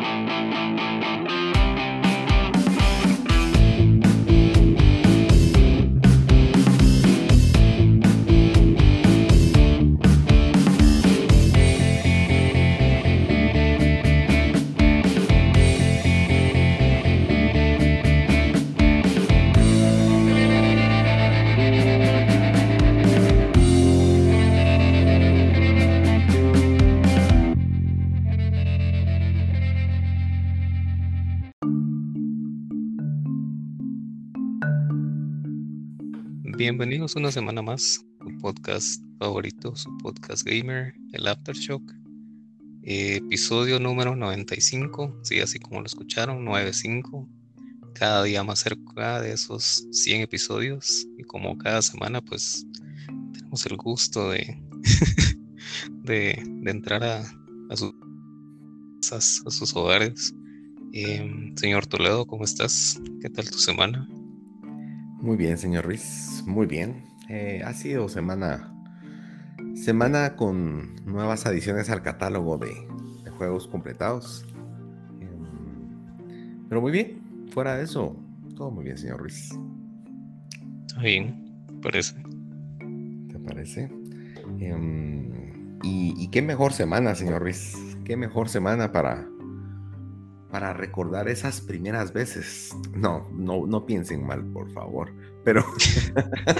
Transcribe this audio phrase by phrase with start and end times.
[0.00, 1.47] Música
[36.68, 41.82] Bienvenidos una semana más, su podcast favorito, su podcast gamer, el Aftershock.
[42.82, 47.26] episodio número 95, sí, así como lo escucharon, 95.
[47.94, 51.06] Cada día más cerca de esos 100 episodios.
[51.16, 52.66] Y como cada semana, pues
[53.32, 54.62] tenemos el gusto de,
[56.04, 56.32] de,
[56.66, 57.20] entrar a,
[57.70, 60.34] a, sus hogares.
[60.92, 63.00] Em, señor Toledo, ¿cómo estás?
[63.22, 64.06] ¿Qué tal tu semana?
[65.20, 67.04] Muy bien, señor Ruiz, muy bien.
[67.28, 68.72] Eh, ha sido semana,
[69.74, 72.72] semana con nuevas adiciones al catálogo de,
[73.36, 74.46] juegos completados.
[75.20, 78.16] Em, pero muy bien, fuera de eso,
[78.56, 79.50] todo muy bien, señor Ruiz.
[80.86, 82.14] Está bien, parece.
[83.28, 83.90] ¿Te parece?
[84.60, 87.76] Em, y, y qué mejor semana, señor Ruiz.
[88.04, 89.28] Qué mejor semana para
[90.50, 92.74] para recordar esas primeras veces.
[92.94, 95.12] No, no, no piensen mal, por favor.
[95.44, 95.64] Pero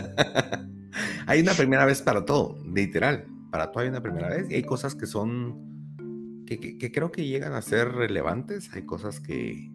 [1.27, 3.27] hay una primera vez para todo, literal.
[3.51, 4.51] Para todo hay una primera vez.
[4.51, 8.71] Y hay cosas que son, que, creo que llegan a ser relevantes.
[8.75, 9.71] Hay cosas que,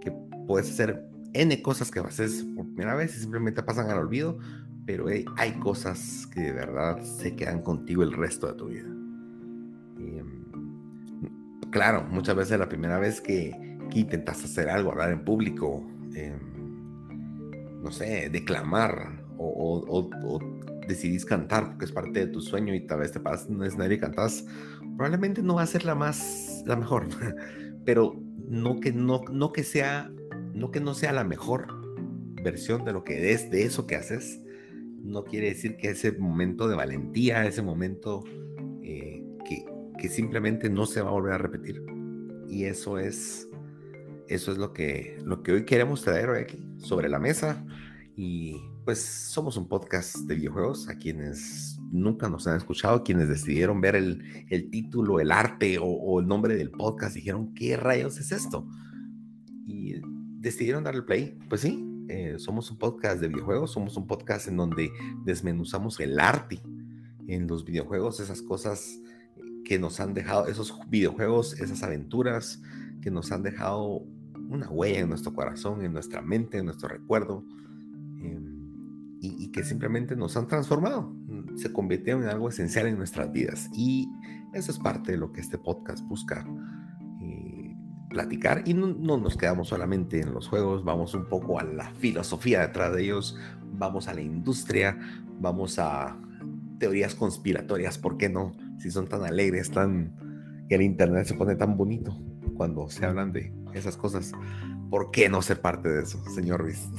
[0.00, 0.12] que
[0.46, 4.38] puedes hacer, N cosas que haces por primera vez y simplemente pasan al olvido.
[4.86, 5.06] Pero
[5.36, 8.99] hay cosas que de verdad se quedan contigo el resto de tu vida
[11.70, 13.56] claro, muchas veces la primera vez que,
[13.92, 16.38] intentas hacer algo, hablar en público, em,
[17.82, 20.38] no sé, declamar o,
[20.86, 23.64] decidís cantar porque es parte de tu sueño y tal vez te pasas en un
[23.64, 24.44] escenario y cantas,
[24.96, 27.08] probablemente no va a ser la más, la mejor,
[27.84, 30.10] pero no que no, no que sea,
[30.52, 31.68] no que no sea la mejor
[32.42, 34.40] versión de lo que es, de eso que haces,
[35.02, 38.24] no quiere decir que ese momento de valentía, ese momento
[40.00, 41.84] que simplemente no se va a volver a repetir.
[42.48, 43.48] Y eso es,
[44.28, 47.64] eso es lo que, lo que hoy queremos traer aquí sobre la mesa.
[48.16, 53.80] Y pues somos un podcast de videojuegos a quienes nunca nos han escuchado, quienes decidieron
[53.80, 58.32] ver el, el título, el arte o, el nombre del podcast, dijeron, ¿qué rayos es
[58.32, 58.66] esto?
[59.66, 60.00] Y
[60.38, 61.38] decidieron darle play.
[61.48, 64.90] Pues sí, eh, somos un podcast de videojuegos, somos un podcast en donde
[65.24, 66.62] desmenuzamos el arte
[67.28, 68.98] en los videojuegos, esas cosas
[69.64, 72.62] que nos han dejado, esos videojuegos, esas aventuras
[73.00, 74.04] que nos han dejado
[74.48, 77.44] una huella en nuestro corazón, en nuestra mente, en nuestro recuerdo,
[78.20, 81.14] em, y, que simplemente nos han transformado,
[81.56, 83.68] se convirtieron en algo esencial en nuestras vidas.
[83.74, 84.08] Y
[84.54, 86.46] eso es parte de lo que este podcast busca
[87.20, 87.76] eh,
[88.08, 88.62] platicar.
[88.66, 92.60] Y no, no nos quedamos solamente en los juegos, vamos un poco a la filosofía
[92.60, 93.36] detrás de ellos,
[93.72, 94.98] vamos a la industria,
[95.38, 96.18] vamos a
[96.80, 98.52] teorías conspiratorias, ¿por qué no?
[98.80, 100.16] si son tan alegres, tan
[100.68, 102.16] que el internet se pone tan bonito
[102.56, 104.32] cuando se hablan de esas cosas,
[104.90, 106.88] ¿por qué no ser parte de eso, señor Ruiz?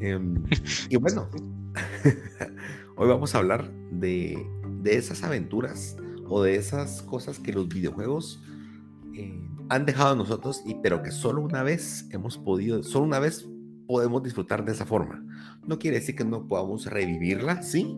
[0.00, 0.42] Em,
[0.90, 1.30] y bueno,
[2.96, 4.36] hoy vamos a hablar de,
[4.82, 8.42] de, esas aventuras o de esas cosas que los videojuegos
[9.14, 9.40] eh,
[9.70, 13.48] han dejado a nosotros, y, pero que solo una vez hemos podido, solo una vez
[13.86, 15.24] podemos disfrutar de esa forma.
[15.66, 17.96] No quiere decir que no podamos revivirla, sí,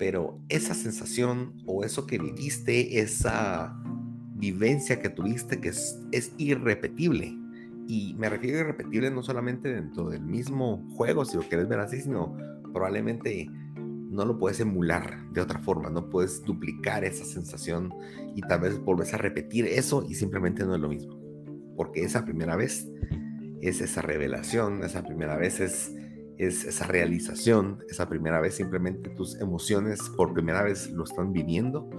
[0.00, 3.78] pero esa sensación o eso que viviste, esa
[4.34, 7.36] vivencia que tuviste que es, irrepetible.
[7.86, 11.80] Y me refiero a irrepetible no solamente dentro del mismo juego, si lo quieres ver
[11.80, 12.34] así, sino
[12.72, 17.92] probablemente no lo puedes emular de otra forma, no puedes duplicar esa sensación
[18.34, 21.20] y tal vez volvés a repetir eso y simplemente no es lo mismo.
[21.76, 22.88] Porque esa primera vez
[23.60, 25.94] es esa revelación, esa primera vez es
[26.40, 31.90] es esa realización, esa primera vez, simplemente tus emociones por primera vez lo están viviendo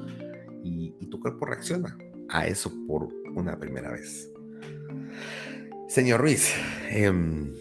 [0.63, 1.97] y, tu cuerpo reacciona
[2.29, 4.31] a eso por una primera vez.
[5.89, 6.53] Señor Ruiz,
[6.89, 7.53] em,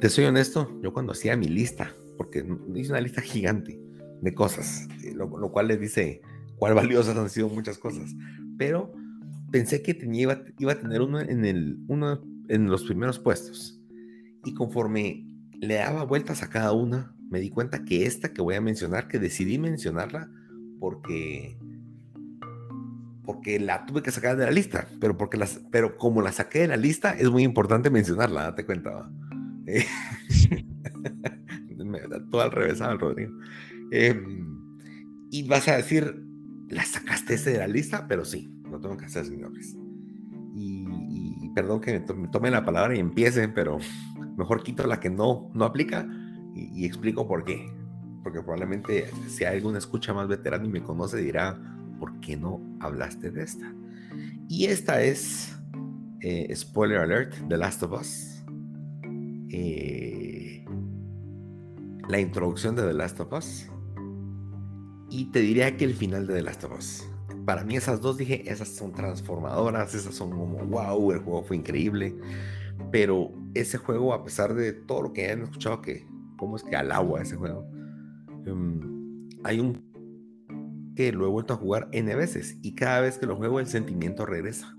[0.00, 2.44] te soy honesto, yo cuando hacía mi lista, porque
[2.74, 3.80] hice una lista gigante
[4.20, 6.20] de cosas, eh, lo, cual les dice
[6.56, 8.14] cuál valiosas han sido muchas cosas,
[8.58, 8.92] pero
[9.52, 11.20] pensé que tenía, iba, a tener uno
[11.86, 13.80] uno en los primeros puestos.
[14.44, 15.29] Y conforme
[15.60, 19.08] le daba vueltas a cada una, me di cuenta que esta que voy a mencionar,
[19.08, 20.30] que decidí mencionarla
[20.78, 21.56] porque
[23.24, 26.60] porque la tuve que sacar de la lista, pero, porque las, pero como la saqué
[26.60, 29.08] de la lista, es muy importante mencionarla, date cuenta.
[29.66, 29.84] Eh,
[31.84, 33.32] me da todo al revés, Rodrigo.
[33.92, 34.74] Em,
[35.30, 36.24] y vas a decir,
[36.68, 39.76] la sacaste de la lista, pero sí, lo tengo que hacer, señores.
[40.56, 43.78] Y, perdón que me, tome la palabra y empiece, pero
[44.36, 46.06] mejor quito la que no, no aplica
[46.54, 47.72] y, explico por qué.
[48.22, 51.58] Porque probablemente si hay alguna escucha más veterana y me conoce dirá,
[51.98, 53.72] ¿por qué no hablaste de esta?
[54.48, 55.56] Y esta es,
[56.20, 58.44] eh, spoiler alert, The Last of Us.
[59.50, 60.64] Eh,
[62.08, 63.68] la introducción de The Last of Us.
[65.08, 67.08] Y te diría que el final de The Last of Us.
[67.46, 71.56] Para mí esas dos dije, esas son transformadoras, esas son como, wow, el juego fue
[71.56, 72.14] increíble.
[72.92, 76.06] Pero ese juego, a pesar de todo lo que hayan escuchado, que
[76.36, 77.66] cómo es que al agua ese juego,
[78.46, 79.90] em, hay un
[81.10, 84.26] lo he vuelto a jugar N veces y cada vez que lo juego el sentimiento
[84.26, 84.76] regresa.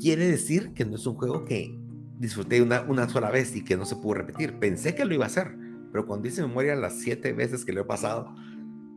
[0.00, 1.78] Quiere decir que no es un juego que
[2.18, 4.58] disfruté una, una sola vez y que no se pudo repetir.
[4.58, 5.56] Pensé que lo iba a hacer,
[5.90, 8.34] pero cuando hice memoria las siete veces que lo he pasado,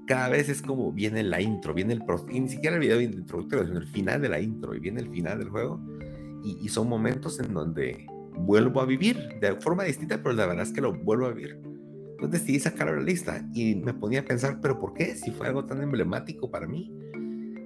[0.06, 3.66] cada vez es como viene la intro, viene el y ni siquiera el video introductorio,
[3.66, 5.80] sino el final de la intro y viene el final del juego.
[6.44, 8.06] Y, y, son momentos en donde
[8.38, 11.60] vuelvo a vivir de forma distinta, pero la verdad es que lo vuelvo a vivir.
[12.12, 15.16] Entonces decidí sacarlo de la lista y me ponía a pensar, pero ¿por qué?
[15.16, 16.92] Si fue algo tan emblemático para mí.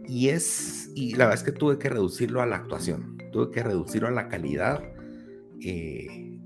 [0.07, 3.63] Y es, y la verdad es que tuve que reducirlo a la actuación, tuve que
[3.63, 4.83] reducirlo a la calidad,
[5.62, 6.38] eh,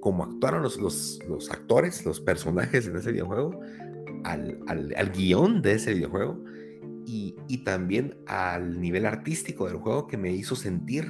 [0.00, 3.60] como actuaron los, los, los, actores, los personajes en ese videojuego,
[4.24, 6.42] al, al, al guion de ese videojuego
[7.06, 11.06] y, y también al nivel artístico del juego que me hizo sentir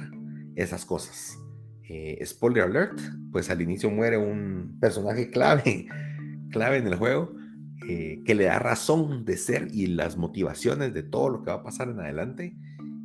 [0.55, 1.39] esas cosas.
[1.87, 2.99] Eh, spoiler alert,
[3.31, 5.87] pues al inicio muere un personaje clave
[6.51, 7.35] clave en el juego
[7.87, 11.57] eh, que le da razón de ser y las motivaciones de todo lo que va
[11.57, 12.55] a pasar en adelante.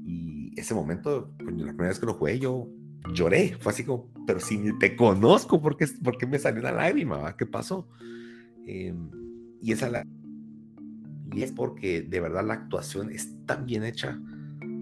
[0.06, 2.68] Y ese momento, pues, la primera vez que lo jugué, yo
[3.12, 3.56] lloré.
[3.60, 5.86] Fue así como, pero si te conozco, ¿por qué,
[6.26, 7.36] me salió una lágrima?
[7.36, 7.88] ¿Qué pasó?
[8.66, 10.06] La.
[11.32, 14.18] Y es porque de verdad la actuación es tan bien hecha.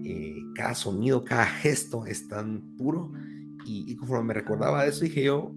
[0.05, 3.11] Eh, cada sonido, cada gesto es tan puro.
[3.65, 5.55] Y, y conforme me recordaba eso, dije yo,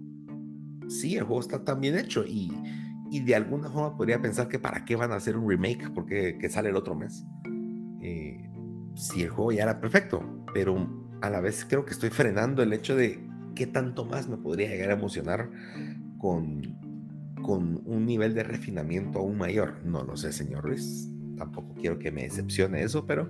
[0.87, 2.23] sí, el juego está tan bien hecho.
[2.25, 2.51] Y
[3.13, 6.39] y de alguna forma podría pensar que para qué van a hacer un remake porque
[6.39, 7.23] que sale el otro mes.
[8.01, 8.49] Eh,
[8.95, 10.89] si el juego ya era perfecto, pero
[11.21, 13.23] a la vez creo que estoy frenando el hecho de
[13.53, 15.51] qué tanto más me podría llegar a emocionar
[16.17, 16.75] con,
[17.43, 19.85] con un nivel de refinamiento aún mayor.
[19.85, 21.07] No lo sé, señor Ruiz.
[21.37, 23.29] Tampoco quiero que me decepcione eso, pero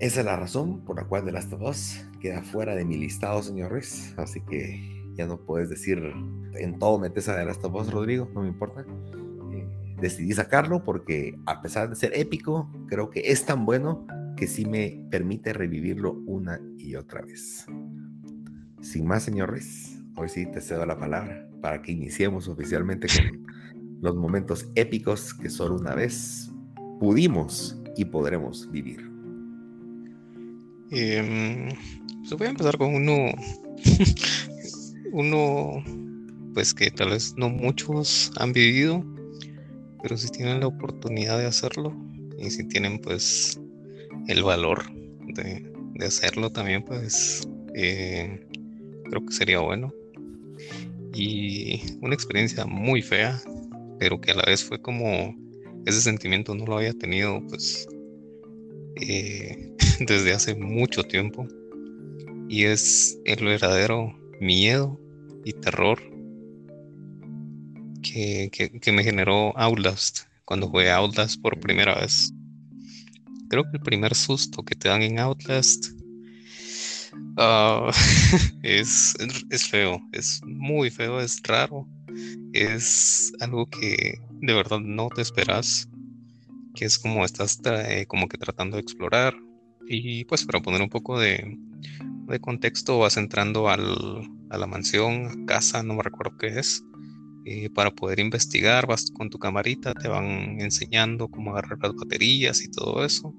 [0.00, 2.96] esa es la razón por la cual The Last of Us queda fuera de mi
[2.96, 4.14] listado, señor Ruiz.
[4.16, 5.98] Así que ya no puedes decir
[6.54, 8.84] en todo metes a de las voz, Rodrigo, no me importa.
[9.52, 14.06] Eh, decidí sacarlo porque a pesar de ser épico, creo que es tan bueno
[14.36, 17.66] que sí me permite revivirlo una y otra vez.
[18.80, 23.46] Sin más, señores, hoy sí te cedo la palabra para que iniciemos oficialmente con
[24.00, 26.52] los momentos épicos que solo una vez
[27.00, 29.07] pudimos y podremos vivir.
[30.90, 31.68] Eh,
[32.36, 33.32] voy a empezar con uno
[35.12, 35.82] uno,
[36.54, 39.04] pues que tal vez no muchos han vivido,
[40.02, 41.94] pero si tienen la oportunidad de hacerlo
[42.38, 43.60] y si tienen pues
[44.28, 44.84] el valor
[45.34, 45.66] de,
[46.04, 48.46] hacerlo también, pues eh,
[49.10, 49.92] creo que sería bueno.
[51.14, 53.40] Y una experiencia muy fea,
[53.98, 55.34] pero que a la vez fue como
[55.86, 57.88] ese sentimiento no lo había tenido pues
[59.00, 59.72] eh,
[60.06, 61.46] desde hace mucho tiempo.
[62.48, 64.98] Y es el verdadero miedo
[65.44, 66.00] y terror
[68.02, 72.32] que, me generó Outlast cuando jugué Outlast por primera vez.
[73.50, 75.86] Creo que el primer susto que te dan en Outlast
[77.36, 77.90] ah,
[78.62, 79.14] es,
[79.50, 81.86] es feo, es muy feo, es raro,
[82.52, 85.88] es algo que de verdad no te esperas,
[86.74, 89.34] que es como estás eh, como que tratando de explorar.
[89.90, 91.58] Y pues para poner un poco de,
[92.28, 96.84] de contexto vas entrando al, a la mansión, casa, no me recuerdo qué es,
[97.44, 102.62] eh, para poder investigar, vas con tu camarita, te van enseñando cómo agarrar las baterías
[102.62, 103.34] y todo eso.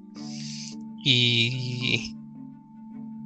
[1.05, 2.15] Y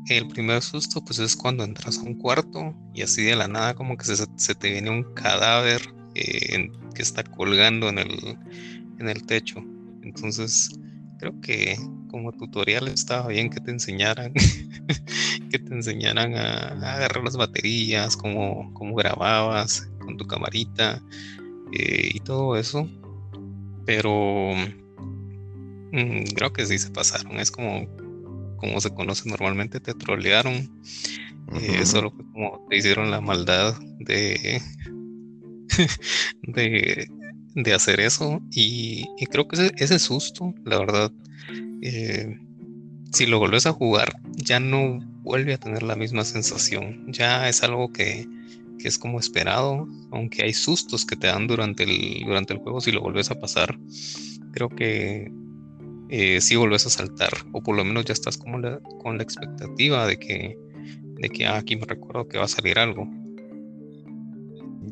[0.09, 3.73] el primer susto pues es cuando entras a un cuarto y así de la nada
[3.73, 5.81] como que se, te viene un cadáver
[6.15, 8.37] eh, que está colgando en el,
[8.99, 9.63] en el techo.
[10.01, 10.69] Entonces
[11.19, 11.77] creo que
[12.13, 14.33] como tutorial estaba bien que te enseñaran
[15.49, 21.01] que te enseñaran a, agarrar las baterías, cómo, cómo, grababas con tu camarita
[21.71, 22.87] eh, y todo eso.
[23.87, 24.51] Pero
[25.91, 27.39] mm, creo que sí se pasaron.
[27.39, 27.87] Es como
[28.57, 30.69] como se conoce normalmente, te trolearon.
[31.61, 34.61] Eh, solo fue como te hicieron la maldad de,
[36.43, 37.09] de,
[37.73, 38.41] hacer eso.
[38.51, 41.11] Y, creo que ese, susto, la verdad,
[41.81, 42.37] eh,
[43.11, 47.11] si lo vuelves a jugar, ya no vuelve a tener la misma sensación.
[47.11, 48.27] Ya es algo que,
[48.83, 52.91] es como esperado, aunque hay sustos que te dan durante el, durante el juego si
[52.91, 53.79] lo vuelves a pasar.
[54.51, 55.31] Creo que
[56.09, 58.59] eh, si vuelves a saltar, o por lo menos ya estás como
[59.01, 60.57] con la expectativa de que,
[61.15, 63.07] de que ah, aquí me recuerdo que va a salir algo.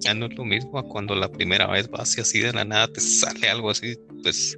[0.02, 2.66] Ya no es lo mismo a cuando la primera vez vas y así de la
[2.66, 4.58] nada te sale algo así, pues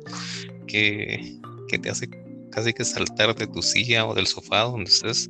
[0.67, 2.09] que, que te hace
[2.51, 5.29] casi que saltar de tu silla o del sofá donde estés.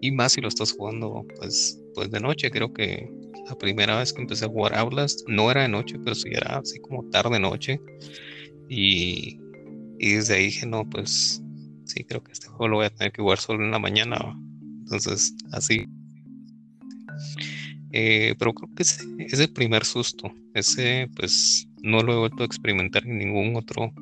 [0.00, 2.50] Y más si lo estás jugando pues, pues de noche.
[2.50, 3.08] Creo que
[3.48, 6.58] la primera vez que empecé a jugar Outlast no era de noche, pero sí era
[6.58, 7.80] así como tarde noche.
[8.68, 9.38] Y,
[9.98, 11.42] y desde ahí dije, no, pues
[11.84, 14.16] sí, creo que este juego lo voy a tener que jugar solo en la mañana.
[14.80, 15.86] Entonces, así.
[17.92, 20.32] Eh, pero creo que es el primer susto.
[20.54, 23.92] Ese, pues, no lo he vuelto a experimentar en ningún otro,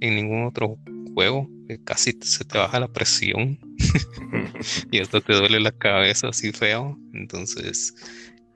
[0.00, 0.78] en ningún otro
[1.14, 1.48] juego
[1.84, 3.58] casi se te baja la presión
[4.90, 6.98] y esto te duele la cabeza así feo.
[7.12, 7.94] Entonces,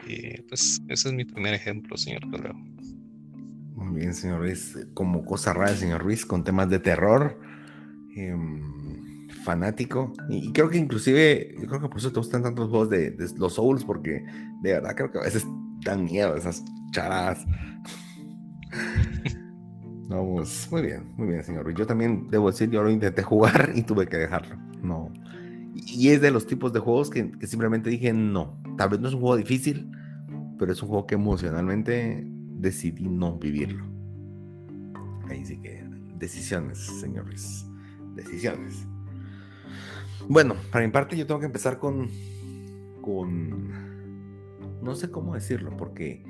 [0.06, 2.54] eh, pues ese es mi primer ejemplo, señor Correo.
[3.74, 4.76] Muy bien, señor Ruiz.
[4.94, 7.40] Como cosa rara, señor Ruiz, con temas de terror,
[8.14, 8.60] em,
[9.50, 10.12] fanático.
[10.28, 13.28] Y, creo que inclusive, yo creo que por eso te gustan tantos juegos de, de
[13.36, 14.24] los Souls, porque
[14.62, 15.44] de verdad creo que a veces
[15.84, 17.44] dan miedo esas charadas.
[20.08, 21.72] Vamos, muy bien, muy bien, señor.
[21.74, 24.56] Yo también debo decir, yo lo intenté jugar y tuve que dejarlo.
[24.82, 25.12] No.
[25.74, 28.60] Y es de los tipos de juegos que, simplemente dije no.
[28.76, 29.90] Tal vez no es un juego difícil,
[30.58, 33.84] pero es un juego que emocionalmente decidí no vivirlo.
[35.28, 35.84] Ahí sí que
[36.18, 37.66] decisiones, señores.
[38.14, 38.89] Decisiones.
[40.30, 42.08] Bueno, para mi parte yo tengo que empezar con
[43.02, 43.68] con
[44.80, 46.24] no sé cómo decirlo porque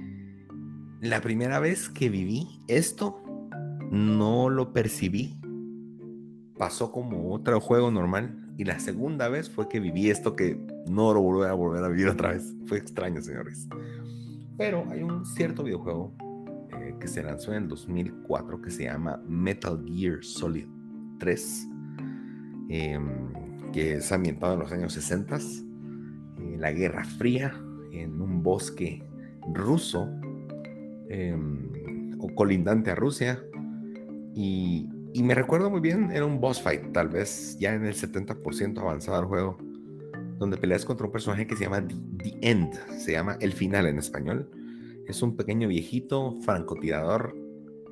[1.03, 3.23] la primera vez que viví esto
[3.91, 5.39] no lo percibí.
[6.57, 8.55] Pasó como otro juego normal.
[8.57, 11.89] Y la segunda vez fue que viví esto que no lo volví a volver a
[11.89, 12.55] vivir otra vez.
[12.65, 13.69] Fue extraño, señores.
[14.57, 16.15] Pero hay un cierto videojuego
[16.73, 20.67] eh, que se lanzó en el 2004 que se llama Metal Gear Solid
[21.19, 21.69] 3.
[22.71, 25.37] Em, que es ambientado en los años 60.
[25.37, 27.55] Eh, la Guerra Fría
[27.93, 29.03] en un bosque
[29.55, 30.09] ruso
[31.09, 33.43] em, o colindante a Rusia
[34.35, 38.79] y, me recuerdo muy bien, era un boss fight, tal vez ya en el 70%
[38.79, 39.59] avanzado del juego,
[40.39, 43.99] donde peleas contra un personaje que se llama The, End, se llama El Final en
[43.99, 44.49] español.
[45.07, 47.37] Es un pequeño viejito francotirador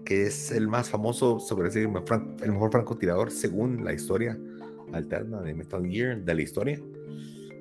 [0.04, 4.38] que es el más famoso, sobre decir, el mejor francotirador según la historia
[4.92, 6.80] alterna de Metal Gear, de la historia.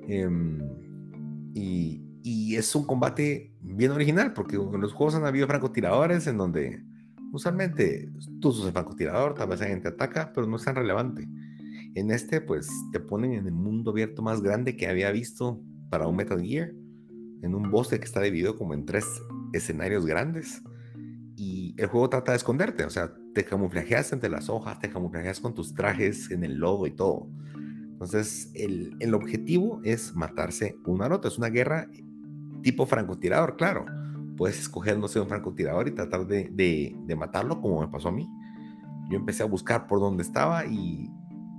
[0.08, 0.60] Em,
[1.54, 6.38] y, y, es un combate bien original, porque en los juegos han habido francotiradores en
[6.38, 6.82] donde
[7.30, 11.28] Usualmente tú sos el francotirador, tal vez alguien te ataca, pero no es tan relevante.
[11.94, 16.06] En este, pues te ponen en el mundo abierto más grande que había visto para
[16.06, 16.72] un Metal Gear,
[17.42, 19.04] en un bosque que está dividido como en tres
[19.52, 20.62] escenarios grandes.
[21.36, 25.38] Y el juego trata de esconderte, o sea, te camuflajeas entre las hojas, te camuflajeas
[25.38, 27.28] con tus trajes en el lodo y todo.
[27.92, 31.30] Entonces, el, el objetivo es matarse uno al otro.
[31.30, 31.88] Es una guerra
[32.62, 33.86] tipo francotirador, claro
[34.38, 38.12] puedes escoger, no sé, un francotirador y tratar de, de, matarlo, como me pasó a
[38.12, 38.30] mí.
[39.10, 41.10] Yo empecé a buscar por dónde estaba y,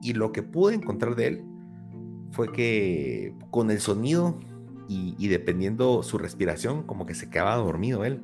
[0.01, 1.45] y lo que pude encontrar de él
[2.31, 4.39] fue que con el sonido
[4.87, 8.21] y, y, dependiendo su respiración, como que se quedaba dormido él.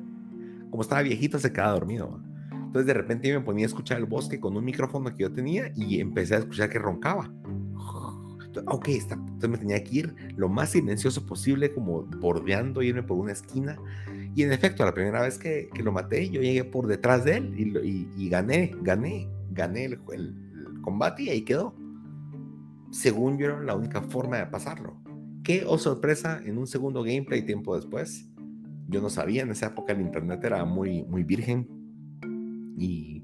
[0.70, 2.20] Como estaba viejito, se quedaba dormido.
[2.66, 5.32] Entonces de repente yo me ponía a escuchar el bosque con un micrófono que yo
[5.32, 7.32] tenía y empecé a escuchar que roncaba.
[8.68, 9.14] Ok, está.
[9.14, 13.78] entonces me tenía que ir lo más silencioso posible, como bordeando, irme por una esquina
[14.36, 17.54] y en efecto, la primera vez que, lo maté, yo llegué por detrás de él
[17.56, 19.98] y, gané, gané, gané el,
[20.82, 21.74] combate y ahí quedó.
[22.90, 25.00] Según yo, era la única forma de pasarlo.
[25.42, 28.28] Qué oh sorpresa, en un segundo gameplay tiempo después,
[28.88, 31.66] yo no sabía, en esa época el internet era muy, muy virgen.
[32.76, 33.22] Y,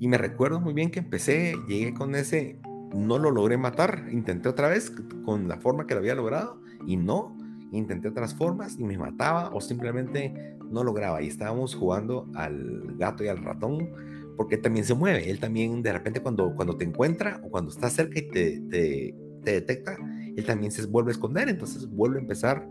[0.00, 2.58] y me recuerdo muy bien que empecé, llegué con ese,
[2.94, 4.92] no lo logré matar, intenté otra vez
[5.24, 7.36] con la forma que lo había logrado y no,
[7.72, 11.22] intenté otras formas y me mataba o simplemente no lograba.
[11.22, 13.90] Y estábamos jugando al gato y al ratón
[14.36, 15.30] porque también se mueve.
[15.30, 19.14] Él también de repente cuando, cuando te encuentra o cuando está cerca y te, te,
[19.44, 19.96] detecta,
[20.36, 21.48] él también se vuelve a esconder.
[21.48, 22.68] Entonces vuelve a empezar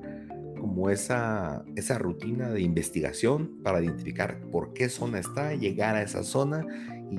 [0.63, 6.24] como esa, esa rutina de investigación para identificar por qué zona está, llegar a esa
[6.24, 6.65] zona
[7.12, 7.17] y,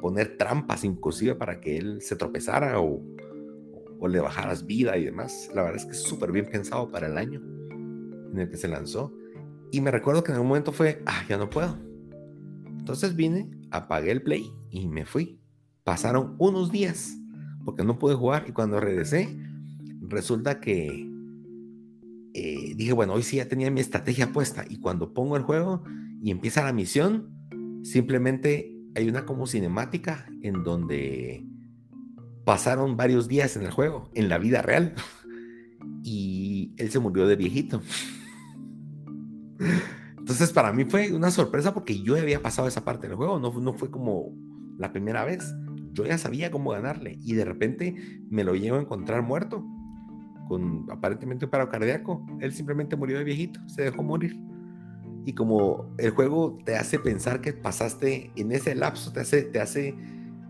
[0.00, 3.00] poner trampas inclusive para que él se tropezara o,
[4.00, 5.50] o le bajaras vida y demás.
[5.54, 7.40] La verdad es que es súper bien pensado para el año
[8.32, 9.14] en el que se lanzó.
[9.70, 11.78] Y me recuerdo que en un momento fue, ah, ya no puedo.
[12.66, 15.38] Entonces vine, apagué el play y me fui.
[15.84, 17.16] Pasaron unos días
[17.64, 19.28] porque no pude jugar y cuando regresé,
[20.08, 21.09] resulta que
[22.34, 25.82] eh, dije, bueno, hoy sí ya tenía mi estrategia puesta y cuando pongo el juego
[26.22, 27.30] y empieza la misión,
[27.82, 31.44] simplemente hay una como cinemática en donde
[32.44, 34.94] pasaron varios días en el juego, en la vida real,
[36.02, 37.82] y él se murió de viejito.
[40.18, 43.52] Entonces para mí fue una sorpresa porque yo había pasado esa parte del juego, no,
[43.58, 44.32] no fue como
[44.78, 45.52] la primera vez.
[45.92, 49.64] Yo ya sabía cómo ganarle y de repente me lo llevo a encontrar muerto,
[50.50, 52.26] con aparentemente un paro cardíaco.
[52.40, 54.36] Él simplemente murió de viejito, se dejó morir.
[55.24, 59.60] Y como el juego te hace pensar que pasaste en ese lapso, te hace, te
[59.60, 59.94] hace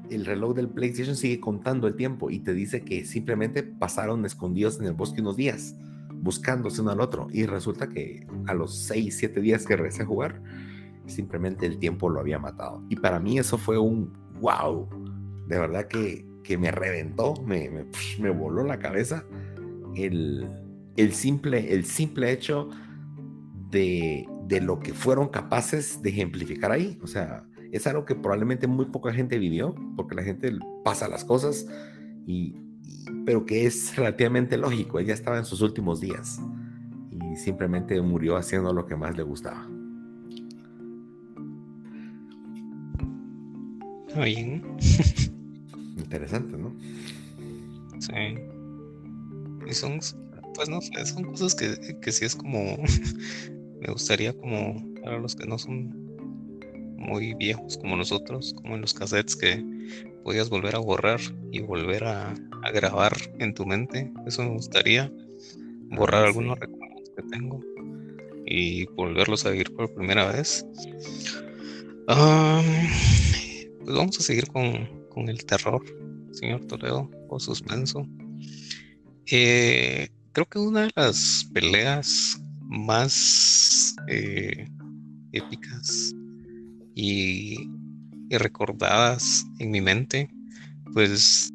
[0.09, 4.81] el reloj del PlayStation sigue contando el tiempo y te dice que simplemente pasaron escondidos
[4.81, 5.77] en el bosque unos días,
[6.15, 7.29] buscándose uno al otro.
[7.31, 10.43] Y resulta que a los 6, 7 días que regresé a jugar,
[11.05, 12.83] simplemente el tiempo lo había matado.
[12.89, 14.89] Y para mí eso fue un wow,
[15.47, 17.85] de verdad que, que me reventó, me, me,
[18.19, 19.27] me, voló la cabeza
[19.97, 20.49] el,
[20.97, 22.71] el, simple, el simple hecho
[23.71, 26.99] de, de lo que fueron capaces de ejemplificar ahí.
[27.03, 30.53] O sea, es algo que probablemente muy poca gente vivió, porque la gente
[30.85, 31.67] pasa las cosas,
[32.27, 32.57] y,
[33.25, 34.99] pero que es relativamente lógico.
[34.99, 36.41] Ella estaba en sus últimos días
[37.11, 39.69] y simplemente murió haciendo lo que más le gustaba.
[44.17, 44.63] Bien.
[45.97, 46.75] Interesante, ¿no?
[48.01, 48.50] Sí.
[49.71, 50.01] Y son,
[50.55, 52.77] pues no sé, son cosas que, que sí es como,
[53.81, 56.11] me gustaría como, para los que no son
[57.01, 59.65] muy viejos como nosotros, como en los cassettes que
[60.23, 62.35] podías volver a borrar y volver a,
[62.75, 64.13] grabar en tu mente.
[64.27, 65.11] Eso me gustaría,
[65.91, 67.61] borrar ah, algunos recuerdos que tengo
[68.45, 70.67] y volverlos a vivir por primera vez.
[72.05, 75.83] pues vamos a seguir con, el terror,
[76.33, 78.07] señor Toledo, o suspenso.
[79.33, 84.69] Eh, creo que una de las peleas más eh,
[85.31, 86.13] épicas
[86.97, 87.57] y,
[88.29, 90.29] recordadas en mi mente,
[90.93, 91.53] pues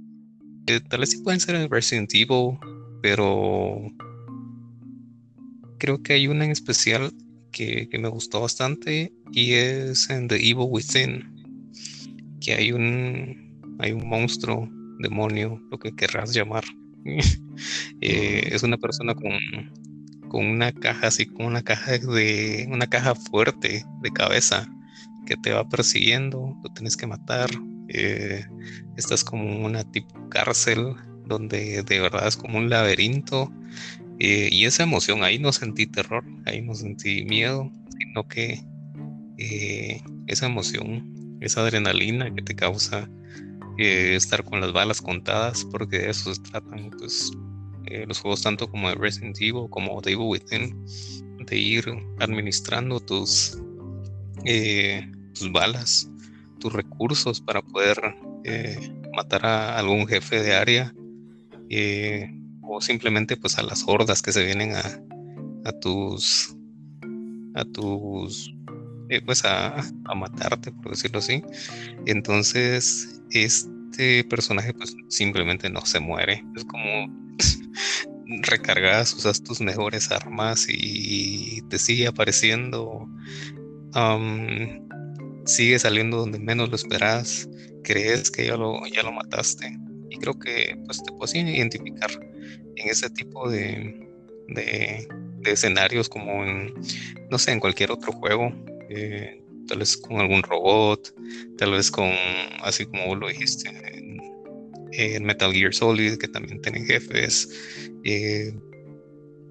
[0.68, 2.58] eh, tal vez sí pueden ser en Resident Evil,
[3.02, 3.82] pero
[5.78, 7.14] creo que hay una en especial
[7.52, 11.24] que, me gustó bastante y es en The Evil Within,
[12.42, 16.64] que hay un, hay un monstruo, demonio, lo que querrás llamar.
[18.02, 19.32] Eh, es una persona con,
[20.28, 24.68] con una caja así, una caja de una caja fuerte de cabeza
[25.26, 27.50] que te va persiguiendo, lo tienes que matar.
[27.88, 28.46] Eh,
[28.98, 33.52] estás como una tipo cárcel donde de verdad es como un laberinto.
[34.20, 38.62] Eh, y esa emoción, ahí no sentí terror, ahí no sentí miedo, sino que
[40.28, 43.10] esa emoción, esa adrenalina que te causa
[43.78, 47.32] estar con las balas contadas, porque de eso se tratan pues,
[48.08, 50.86] los juegos tanto como de Resident Evil como de Evil Within,
[51.46, 51.86] de ir
[52.20, 53.58] administrando tus,
[55.34, 56.10] tus balas,
[56.60, 57.98] tus recursos para poder
[58.44, 58.78] eh,
[59.16, 60.94] matar a algún jefe de área
[61.70, 62.30] eh,
[62.62, 64.84] o simplemente pues a las hordas que se vienen a,
[65.66, 66.56] a tus
[67.56, 68.54] a tus
[69.10, 71.44] eh, pues a, a, matarte por decirlo así.
[72.06, 77.08] Entonces este personaje pues simplemente no se muere es como
[78.42, 83.08] recargas usas tus mejores armas y te sigue apareciendo
[85.46, 87.50] sigue saliendo donde menos lo esperas,
[87.84, 89.78] crees que ya lo, ya lo mataste.
[90.10, 92.10] Y creo que pues, te puedes identificar
[92.76, 94.10] en ese tipo de,
[94.50, 95.08] de,
[95.46, 96.74] escenarios como en,
[97.30, 98.52] no sé, en cualquier otro juego.
[98.90, 101.14] Eh, tal vez con algún robot,
[101.58, 102.10] tal vez con,
[102.64, 107.50] así como lo dijiste, en, Metal Gear Solid, que también tienen jefes.
[108.06, 108.54] Eh,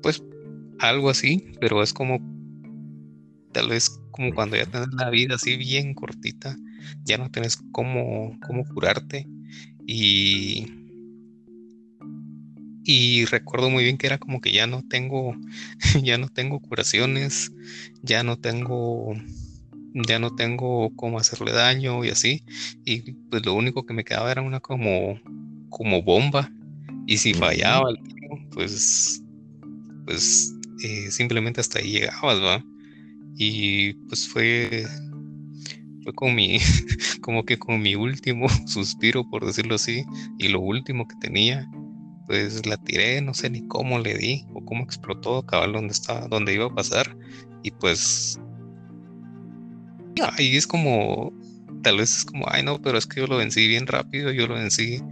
[0.03, 0.23] pues
[0.79, 2.19] algo así, pero es como
[3.53, 6.57] tal vez como cuando ya tienes la vida así bien cortita,
[7.05, 9.27] ya no tienes cómo, cómo curarte.
[9.87, 10.67] Y,
[12.85, 15.35] y recuerdo muy bien que era como que ya no tengo,
[16.03, 17.51] ya no tengo curaciones,
[18.03, 19.15] ya no tengo,
[19.95, 22.43] ya no tengo cómo hacerle daño y así.
[22.85, 25.19] Y pues lo único que me quedaba era una como,
[25.71, 26.51] como bomba.
[27.07, 27.91] Y si fallaba,
[28.53, 29.23] pues,
[30.05, 32.65] pues eh, simplemente hasta ahí llegabas, ¿va?
[33.37, 34.87] Y pues fue,
[36.03, 36.59] fue con mi,
[37.21, 40.05] como que con mi último suspiro, por decirlo así,
[40.39, 41.69] y lo último que tenía.
[42.27, 46.27] pues la tiré, no sé ni cómo le di o cómo explotó cabal donde estaba,
[46.29, 47.17] donde iba a pasar
[47.63, 48.39] y pues
[50.23, 51.33] ahí es como
[51.83, 54.47] tal vez es como, ay no, pero es que yo lo vencí bien rápido, yo
[54.47, 55.03] lo vencí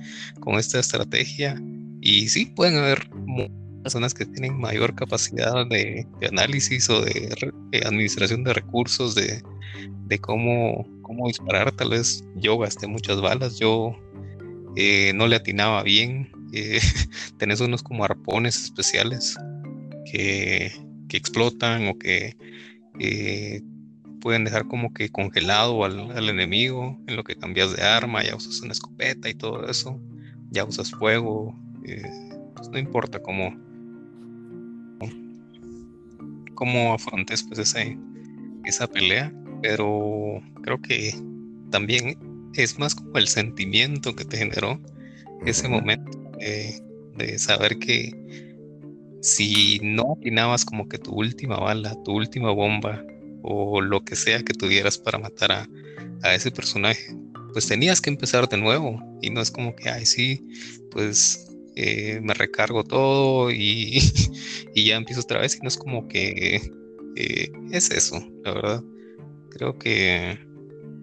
[0.40, 1.60] con esta estrategia
[2.00, 3.08] y sí pueden haber
[3.82, 7.52] personas que tienen mayor capacidad de, análisis o de,
[7.84, 9.42] administración de recursos, de,
[10.20, 11.70] cómo, cómo disparar.
[11.72, 13.94] Tal vez yo gasté muchas balas, yo
[14.76, 16.30] eh, no le atinaba bien.
[16.54, 16.80] Eh,
[17.38, 19.38] tenés unos como arpones especiales
[20.04, 20.70] que,
[21.08, 22.36] explotan o que
[23.00, 23.62] eh,
[24.22, 28.60] pueden dejar como que congelado al, enemigo en lo que cambias de arma, ya usas
[28.60, 30.00] una escopeta y todo eso,
[30.50, 31.58] ya usas fuego,
[32.54, 33.52] pues no importa cómo,
[36.54, 37.98] cómo afrontes pues ese,
[38.64, 41.12] esa pelea, pero creo que
[41.70, 42.16] también
[42.54, 44.80] es más como el sentimiento que te generó
[45.44, 46.80] ese momento de,
[47.38, 48.12] saber que
[49.20, 53.04] si no atinabas como que tu última bala, tu última bomba
[53.42, 55.68] o lo que sea que tuvieras para matar a,
[56.22, 57.16] a ese personaje,
[57.52, 60.46] pues tenías que empezar de nuevo y no es como que, ay, sí,
[60.90, 64.00] pues eh, me recargo todo y,
[64.74, 66.60] ya empiezo otra vez y no es como que
[67.16, 68.84] eh, es eso, la verdad.
[69.50, 70.38] Creo que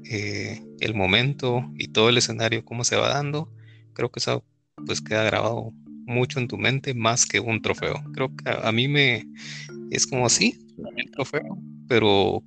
[0.06, 3.52] eh, el momento y todo el escenario, cómo se va dando,
[3.93, 4.43] creo que eso
[4.86, 5.71] pues queda grabado
[6.06, 8.04] mucho en tu mente más que un trofeo.
[8.13, 9.25] Creo que a, mí me
[9.91, 10.56] es como así,
[10.97, 11.58] el trofeo,
[11.89, 12.41] pero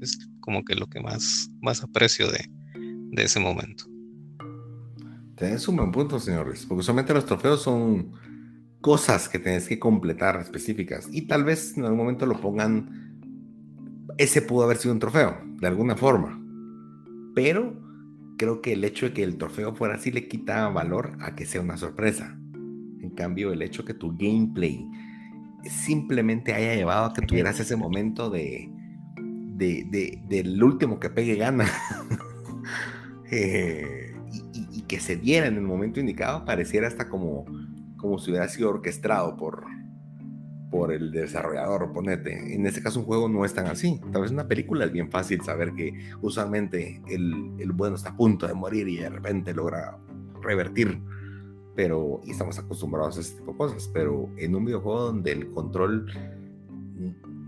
[0.00, 3.84] es como que lo que más, más aprecio de, de ese momento.
[5.36, 8.12] Tenés un buen punto, señores, porque solamente los trofeos son
[8.80, 13.18] cosas que tenés que completar específicas y tal vez en algún momento lo pongan,
[14.18, 16.42] ese pudo haber sido un trofeo, de alguna forma,
[17.34, 17.80] pero
[18.38, 21.46] creo que el hecho de que el trofeo fuera así le quita valor a que
[21.46, 22.36] sea una sorpresa.
[23.00, 24.84] En cambio, el hecho que tu gameplay
[25.64, 28.70] simplemente haya llevado a que tuvieras ese momento de,
[29.56, 31.66] de, del último que pegue gana.
[33.30, 34.14] eh,
[34.88, 37.46] que se diera en el momento indicado pareciera hasta como,
[37.96, 39.64] como si hubiera sido orquestado por,
[40.70, 42.54] por el desarrollador, ponete.
[42.54, 44.00] En este caso un juego no es tan así.
[44.12, 48.16] Tal vez una película es bien fácil saber que usualmente el, el bueno está a
[48.16, 49.96] punto de morir y de repente logra
[50.42, 51.00] revertir.
[51.74, 55.50] Pero, y estamos acostumbrados a ese tipo de cosas, pero en un videojuego donde el
[55.50, 56.06] control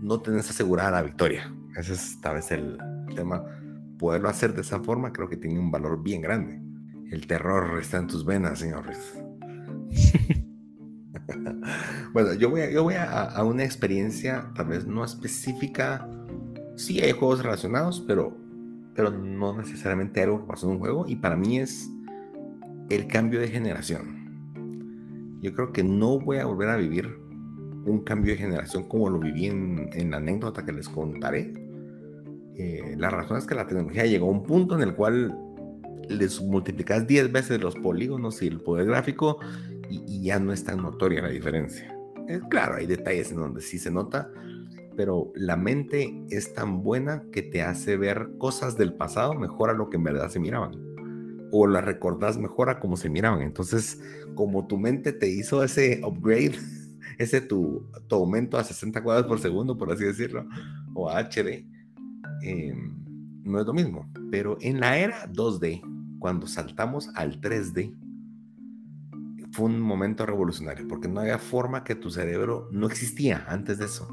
[0.01, 1.53] no tenés asegurada la victoria.
[1.77, 2.77] Ese es tal vez el
[3.15, 3.43] tema.
[3.97, 6.61] Poderlo hacer de esa forma creo que tiene un valor bien grande.
[7.11, 9.13] El terror está en tus venas, señores.
[12.13, 16.09] bueno, yo voy, a, yo voy a, una experiencia tal vez no específica.
[16.75, 18.37] Sí hay juegos relacionados, pero,
[18.95, 21.05] pero no necesariamente algo que pasó en un juego.
[21.07, 21.89] Y para mí es
[22.89, 25.39] el cambio de generación.
[25.41, 27.17] Yo creo que no voy a volver a vivir
[27.85, 31.53] un cambio de generación como lo viví en, la anécdota que les contaré.
[32.57, 35.37] Eh, la razón es que la tecnología llegó a un punto en el cual
[36.09, 39.39] les multiplicas 10 veces los polígonos y el poder gráfico
[39.89, 41.95] y, ya no es tan notoria la diferencia.
[42.27, 44.31] Eh, claro, hay detalles en donde sí se nota,
[44.95, 49.73] pero la mente es tan buena que te hace ver cosas del pasado mejor a
[49.73, 50.84] lo que en verdad se miraban.
[51.57, 53.41] O las recordás mejor a cómo se miraban.
[53.41, 54.01] Entonces,
[54.35, 56.55] como tu mente te hizo ese upgrade,
[57.17, 60.45] ese tu, tu aumento a 60 cuadros por segundo, por así decirlo,
[60.93, 61.65] o a HD,
[62.41, 62.93] em,
[63.45, 64.11] no es lo mismo.
[64.31, 65.81] Pero en la era 2D,
[66.19, 67.95] cuando saltamos al 3D,
[69.51, 73.85] fue un momento revolucionario, porque no había forma que tu cerebro no existía antes de
[73.85, 74.09] eso.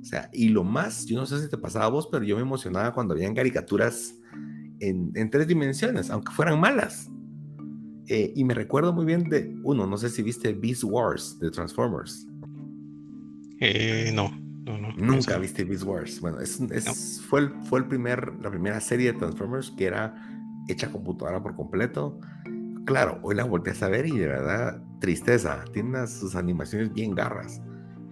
[0.00, 2.36] O sea, y lo más, yo no sé si te pasaba a vos, pero yo
[2.36, 4.14] me emocionaba cuando habían caricaturas
[4.80, 7.10] en, tres dimensiones, aunque fueran malas.
[8.08, 11.50] Eh, y me recuerdo muy bien de uno, no sé si viste Beast Wars de
[11.50, 12.26] Transformers.
[13.60, 14.30] Eh, no,
[14.64, 14.92] no, no.
[14.96, 16.20] Nunca viste Beast Wars.
[16.20, 20.14] Bueno, es, fue, el, fue el primer, la primera serie de Transformers que era
[20.68, 22.18] hecha computadora por completo.
[22.84, 25.64] Claro, hoy la volteas a ver y de verdad, tristeza.
[25.72, 27.60] Tiene sus animaciones bien garras.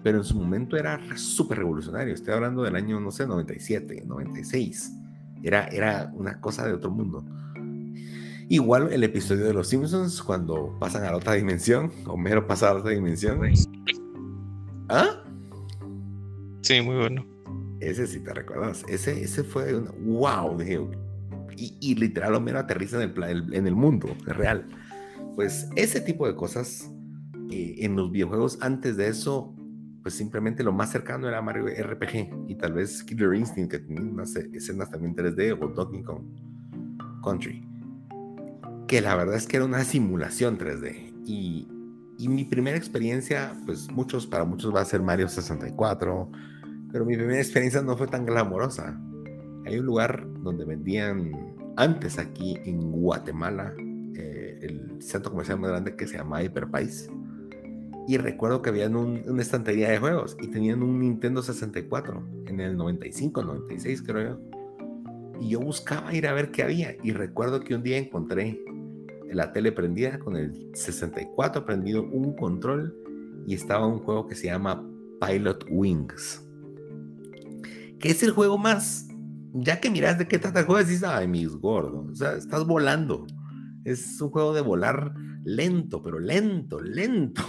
[0.04, 2.14] Pero en su momento era súper revolucionario.
[2.14, 4.92] Estoy hablando del año, no sé, 97, 96.
[5.42, 7.24] Era, era una cosa de otro mundo.
[8.50, 12.74] Igual el episodio de Los Simpsons, cuando pasan a la otra dimensión, Homero pasa a
[12.74, 13.40] la otra dimensión.
[14.88, 15.22] ¿Ah?
[16.62, 17.26] Sí, muy bueno.
[17.80, 18.84] Ese sí te recuerdas.
[18.88, 20.56] Ese, ese fue un wow.
[20.56, 20.80] Dije,
[21.56, 24.66] y, literal Homero aterriza en el, en el mundo real.
[25.34, 26.90] Pues ese tipo de cosas
[27.50, 29.54] eh, en los videojuegos antes de eso,
[30.08, 34.00] pues simplemente lo más cercano era Mario RPG y tal vez Killer Instinct que tenía
[34.00, 36.22] unas escenas también 3D o Donkey Kong
[37.22, 37.62] Country.
[38.86, 41.68] Que la verdad es que era una simulación 3D y
[42.26, 46.30] mi primera experiencia, pues muchos, para muchos va a ser Mario 64,
[46.90, 48.98] pero mi primera experiencia no fue tan glamorosa.
[49.66, 53.74] Hay un lugar donde vendían antes aquí en Guatemala
[54.14, 57.10] eh, el centro comercial más grande que se llama Hyperpais.
[58.08, 62.74] Y recuerdo que habían una estantería de juegos y tenían un Nintendo 64 en el
[62.74, 65.40] 95, 96 creo yo.
[65.42, 66.96] Y yo buscaba ir a ver qué había.
[67.02, 68.64] Y recuerdo que un día encontré
[69.30, 72.96] la tele prendida con el 64 prendido, un control
[73.46, 74.82] y estaba un juego que se llama
[75.20, 76.42] Pilot Wings.
[78.00, 79.08] Que es el juego más
[79.52, 82.66] ya que miras de qué trata el juego, dices, ay, mis gordos, o sea, estás
[82.66, 83.26] volando.
[83.84, 87.42] Es un juego de volar lento, pero lento, lento.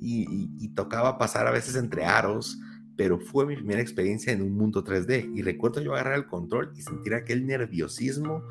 [0.00, 2.58] Y, tocaba pasar a veces entre aros,
[2.96, 5.32] pero fue mi primera experiencia en un mundo 3D.
[5.34, 8.42] Y recuerdo yo agarrar el control y sentir aquel nerviosismo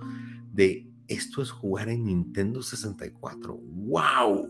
[0.52, 3.58] de esto es jugar en Nintendo 64.
[3.58, 4.50] ¡Wow!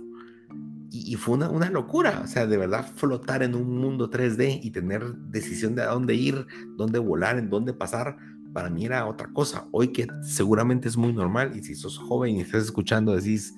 [0.90, 4.72] Y, fue una, una, locura, o sea, de verdad flotar en un mundo 3D y
[4.72, 8.18] tener decisión de a dónde ir, dónde volar, en dónde pasar,
[8.54, 9.68] para mí era otra cosa.
[9.72, 13.54] Hoy que seguramente es muy normal y si sos joven y estás escuchando decís,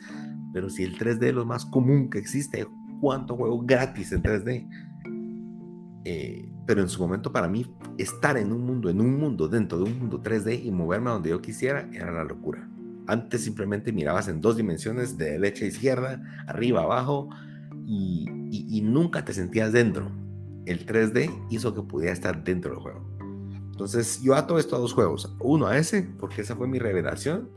[0.52, 2.68] pero si el 3D es lo más común que existe,
[3.00, 4.70] ¿cuánto juego gratis en 3D?
[6.06, 7.66] Eh, pero en su momento para mí
[7.98, 11.32] estar en un mundo, en un mundo, dentro de un mundo 3D y moverme donde
[11.32, 12.70] yo quisiera era la locura.
[13.08, 17.30] Antes simplemente mirabas en dos dimensiones, de derecha a izquierda, arriba, abajo,
[17.86, 20.12] y, nunca te sentías dentro.
[20.66, 23.10] El 3D hizo que pudiera estar dentro del juego.
[23.72, 25.36] Entonces yo ato esto a dos juegos.
[25.40, 27.50] Uno a ese, porque esa fue mi revelación.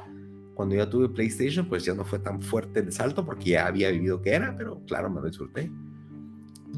[0.54, 3.90] Cuando ya tuve PlayStation, pues ya no fue tan fuerte el salto porque ya había
[3.90, 5.70] vivido que era, pero claro, me lo disfruté.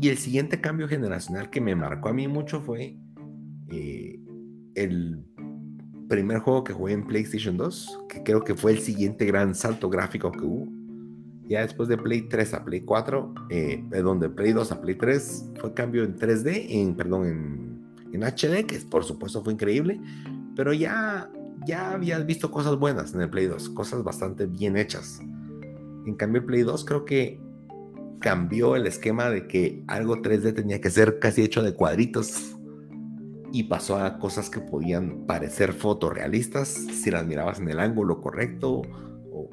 [0.01, 2.97] Y el siguiente cambio generacional que me marcó a mí mucho fue
[3.69, 4.19] eh,
[4.75, 5.25] el
[6.09, 9.89] primer juego que jugué en PlayStation 2, que creo que fue el siguiente gran salto
[9.89, 10.69] gráfico que hubo.
[11.47, 14.95] Ya después de Play 3 a Play 4, eh, perdón, de Play 2 a Play
[14.95, 20.01] 3, fue cambio en 3D, en, perdón, en, en HD, que por supuesto fue increíble,
[20.57, 21.31] pero ya,
[21.67, 25.21] ya habías visto cosas buenas en el Play 2, cosas bastante bien hechas.
[26.07, 27.41] En cambio, el Play 2 creo que
[28.21, 32.57] cambió el esquema de que algo 3D tenía que ser casi hecho de cuadritos
[33.53, 38.83] y pasó a cosas que podían parecer fotorrealistas si las mirabas en el ángulo correcto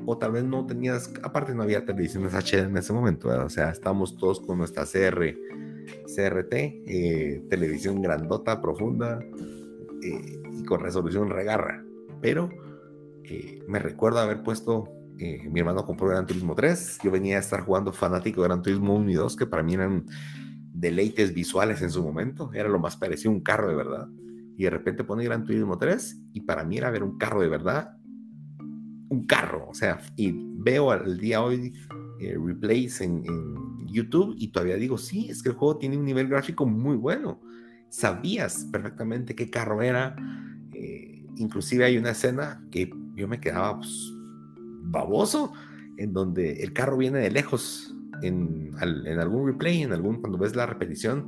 [0.06, 3.72] o, tal vez no tenías, aparte no había televisiones HD en ese momento, o sea,
[3.72, 5.36] estábamos todos con nuestra CR,
[6.06, 9.20] CRT, eh, televisión grandota, profunda
[10.02, 11.84] eh, y con resolución regarra,
[12.22, 12.50] pero
[13.24, 14.86] eh, me recuerdo haber puesto,
[15.18, 18.96] mi hermano compró Gran Turismo 3, yo venía a estar jugando fanático de Gran Turismo
[18.96, 20.06] 1 y 2, que para mí eran
[20.74, 24.08] deleites visuales en su momento, era lo más parecido a un carro de verdad.
[24.58, 27.50] Y de repente pone Gran Turismo 3 y para mí era ver un carro de
[27.50, 27.98] verdad,
[29.10, 31.74] un carro, o sea, y veo al día hoy
[32.20, 33.24] eh, replays en,
[33.92, 37.42] YouTube y todavía digo, sí, es que el juego tiene un nivel gráfico muy bueno.
[37.90, 40.16] Sabías perfectamente qué carro era.
[40.74, 44.14] Eh, inclusive hay una escena que yo me quedaba pues,
[44.84, 45.54] baboso,
[45.98, 50.66] en donde el carro viene de lejos en, algún replay, en algún, cuando ves la
[50.66, 51.28] repetición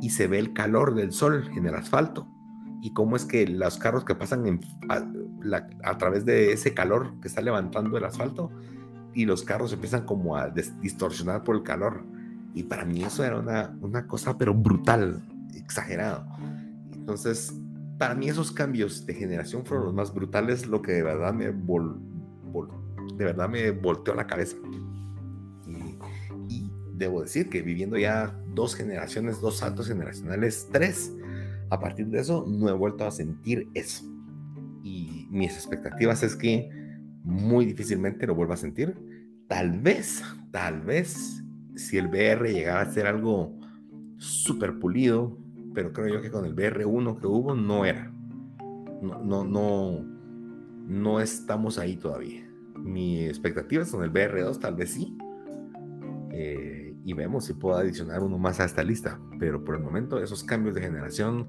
[0.00, 2.28] y se ve el calor del sol en el asfalto
[2.82, 7.40] y cómo es que los carros que pasan a, través de ese calor que está
[7.40, 8.50] levantando el asfalto
[9.14, 12.04] y los carros empiezan como a distorsionar por el calor.
[12.54, 15.22] Y para mí eso era una, una cosa pero brutal,
[15.54, 16.26] exagerado.
[16.92, 17.54] Entonces,
[17.98, 21.46] para mí esos cambios de generación fueron los más brutales, lo que de verdad me,
[21.46, 24.56] de verdad me volteó la cabeza
[26.96, 31.12] debo decir que viviendo ya dos generaciones, dos saltos generacionales, tres,
[31.70, 34.04] a partir de eso no he vuelto a sentir eso.
[34.82, 36.70] Y mis expectativas es que
[37.22, 38.96] muy difícilmente lo vuelva a sentir.
[39.48, 41.42] Tal vez, tal vez,
[41.74, 43.58] si el VR llegara a ser algo
[44.16, 45.38] súper pulido,
[45.76, 48.10] pero creo yo que con el VR1 que hubo no era.
[49.02, 50.06] No, no, no,
[50.86, 52.50] no estamos ahí todavía.
[52.78, 55.14] Mi expectativa es con el VR2 tal vez sí.
[56.30, 59.20] Eh, y vemos si puedo adicionar uno más a esta lista.
[59.38, 61.46] Pero por el momento esos cambios de generación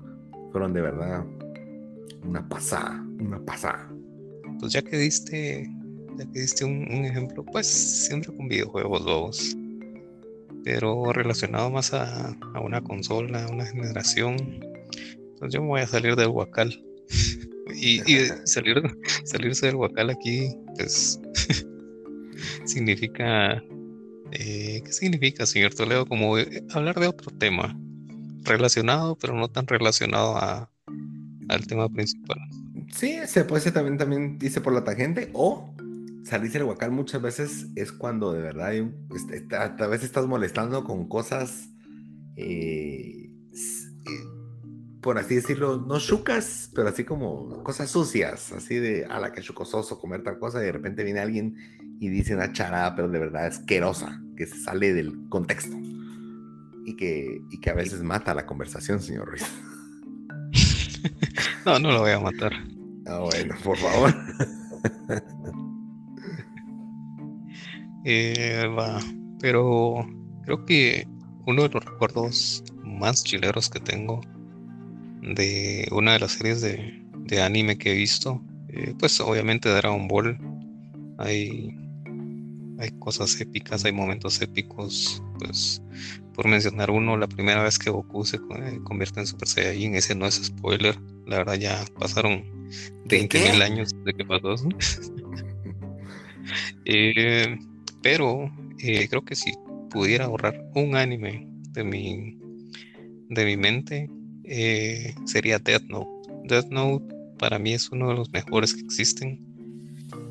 [0.51, 1.25] fueron de verdad
[2.25, 3.89] una pasada, una pasada.
[4.59, 5.73] Pues ya que diste,
[6.17, 9.55] ya que diste un, ejemplo, pues siempre con videojuegos bobos,
[10.67, 14.59] pero relacionado más a, a, una consola, a una generación.
[15.01, 16.77] Entonces yo me voy a salir del Huacal.
[17.73, 18.81] y, y salir,
[19.23, 21.21] salirse del Huacal aquí, pues
[22.65, 23.63] significa
[24.31, 26.05] eh, ¿Qué significa, señor Toledo?
[26.05, 26.35] Como
[26.73, 27.79] hablar de otro tema
[28.43, 30.69] relacionado, pero no tan relacionado a,
[31.47, 32.39] al tema principal.
[32.93, 35.73] Sí, se puede ser también, también dice por la tangente, o
[36.27, 40.83] salirse del huacal muchas veces es cuando de verdad hay este, a veces estás molestando
[40.83, 41.69] con cosas,
[42.35, 44.09] eh, eh,
[45.01, 49.41] por así decirlo, no chucas, pero así como cosas sucias, así de a la que
[49.41, 51.55] chucososo comer tal cosa, y de repente viene alguien
[51.99, 55.77] y dice una charada, pero de verdad asquerosa, que se sale del contexto
[56.85, 59.45] y que, y que a veces mata la conversación, señor Ruiz.
[61.65, 62.51] no, no lo voy a matar.
[63.05, 64.13] Ah, bueno, por favor.
[68.09, 69.01] Eh, va,
[69.41, 70.07] pero
[70.45, 71.05] creo que
[71.45, 74.21] uno de los recuerdos más chileros que tengo
[75.21, 80.39] de una de las series de, anime que he visto, eh, pues obviamente Dragon Ball.
[81.17, 81.75] Hay,
[82.79, 85.81] hay cosas épicas, hay momentos épicos, pues
[86.33, 90.15] por mencionar uno, la primera vez que Goku se eh, convierte en Super Saiyajin, ese
[90.15, 92.45] no es spoiler, la verdad ya pasaron
[93.09, 94.69] 20 mil años de que pasó eso.
[96.85, 97.57] eh,
[98.07, 99.51] pero eh, creo que si
[99.89, 102.39] pudiera ahorrar un anime de mi,
[103.27, 104.09] de mi mente,
[104.45, 106.09] eh, sería Death Note.
[106.45, 109.45] Death Note para mí es uno de los mejores que existen.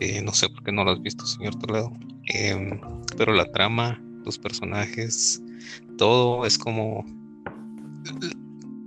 [0.01, 1.93] Eh, no sé por qué no lo has visto, señor Toledo.
[2.33, 2.81] Em,
[3.19, 5.43] pero la trama, los personajes,
[5.99, 7.05] todo es como...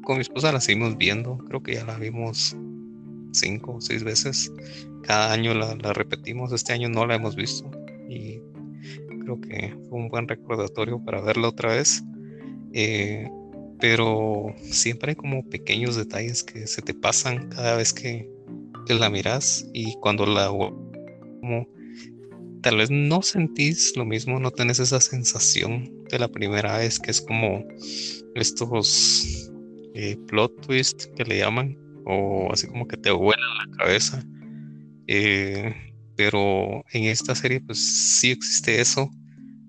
[0.01, 2.57] Con mi esposa la seguimos viendo, creo que ya la vimos
[3.33, 4.51] cinco o seis veces.
[5.03, 7.69] Cada año la, la repetimos, este año no la hemos visto
[8.09, 8.41] y
[9.37, 12.03] que fue un buen recordatorio para verla otra vez.
[12.73, 13.27] Eh,
[13.79, 18.29] pero siempre hay como pequeños detalles que se te pasan cada vez que,
[18.87, 21.67] la miras y cuando la como
[22.63, 27.11] tal vez no sentís lo mismo, no tenés esa sensación de la primera vez que
[27.11, 27.63] es como
[28.33, 29.51] estos
[29.93, 34.23] eh, plot twist que le llaman o así como que te vuelan la cabeza.
[35.05, 35.73] Eh,
[36.15, 39.09] pero en esta serie pues sí existe eso.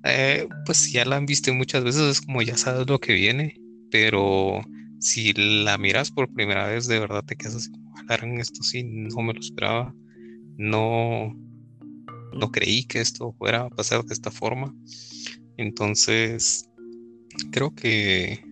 [0.05, 3.61] Eh, pues ya la han visto muchas veces, es como ya sabes lo que viene,
[3.91, 4.63] pero
[4.99, 9.23] si la miras por primera vez, de verdad te quedas así como, esto sí, no
[9.23, 9.95] me lo esperaba,
[10.57, 11.35] no,
[12.33, 14.75] no creí que esto fuera a pasar de esta forma.
[15.57, 16.69] Entonces,
[17.51, 18.43] creo que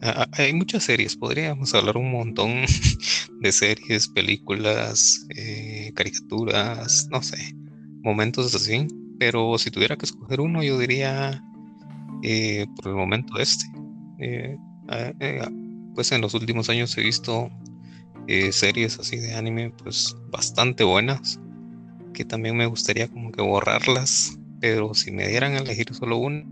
[0.00, 2.64] hay muchas series, podríamos hablar un montón
[3.40, 7.54] de series, películas, eh, caricaturas, no sé,
[8.02, 8.86] momentos así.
[9.24, 11.44] Pero si tuviera que escoger uno, yo diría
[12.24, 13.66] eh, por el momento este.
[14.18, 14.58] Eh,
[15.94, 17.48] pues en los últimos años he visto
[18.50, 21.38] series así de anime, pues bastante buenas,
[22.12, 24.40] que también me gustaría como que borrarlas.
[24.58, 26.42] Pero si me dieran a elegir solo uno,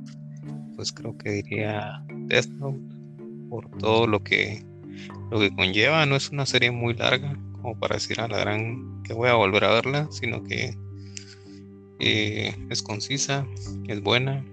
[0.77, 2.79] pues creo que diría Death Note
[3.49, 4.65] por todo lo que,
[5.33, 6.07] lo que conlleva.
[6.07, 9.35] No es una serie muy larga como para decir a la gran que voy a
[9.35, 10.77] volver a verla, sino que
[12.01, 13.47] eh, es concisa,
[13.89, 14.45] es buena.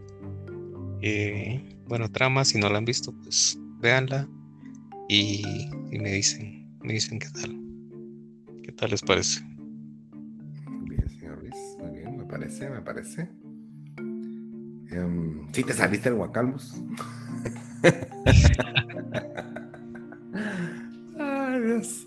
[1.01, 4.27] Eh, bueno, trama, si no la han visto, pues véanla
[5.07, 7.59] y, me dicen, me dicen qué tal.
[8.63, 9.41] ¿Qué tal les parece?
[10.81, 13.29] Bien, señor Luis, muy bien, me parece, me parece.
[13.99, 16.75] Um, ¿Sí te saliste del Huacalmos?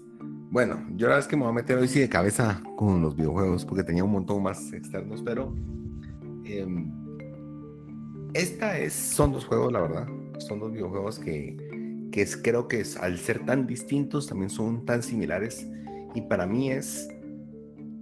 [0.50, 3.00] Bueno, yo la verdad es que me voy a meter hoy sí de cabeza con
[3.00, 5.54] los videojuegos porque tenía un montón más externos, pero
[6.44, 6.90] em,
[8.34, 10.08] esta es, son dos juegos, la verdad.
[10.38, 15.04] Son dos videojuegos que, que creo que es, al ser tan distintos también son tan
[15.04, 15.68] similares.
[16.16, 17.08] Y para mí es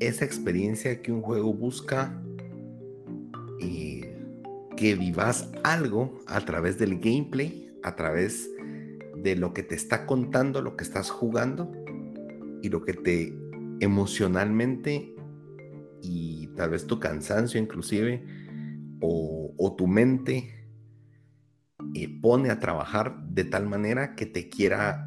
[0.00, 2.18] esa experiencia que un juego busca
[3.60, 4.04] y
[4.74, 8.48] que vivas algo a través del gameplay, a través
[9.16, 11.70] de lo que te está contando, lo que estás jugando
[12.62, 13.36] y lo que te
[13.80, 15.14] emocionalmente
[16.02, 18.24] y tal vez tu cansancio inclusive
[19.00, 20.66] o, tu mente
[21.94, 25.06] eh, pone a trabajar de tal manera que te quiera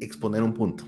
[0.00, 0.84] exponer un punto.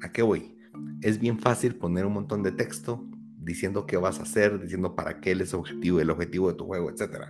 [0.00, 0.56] ¿A qué voy?
[1.00, 3.04] Es bien fácil poner un montón de texto
[3.38, 6.66] diciendo qué vas a hacer, diciendo para qué es el objetivo, el objetivo de tu
[6.66, 7.26] juego, etc.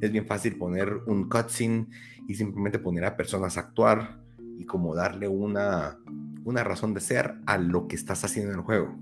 [0.00, 1.88] Es bien fácil poner un cutscene
[2.28, 4.20] y simplemente poner a personas a actuar
[4.58, 5.98] y como darle una,
[6.44, 8.96] una razón de ser a lo que estás haciendo en el juego.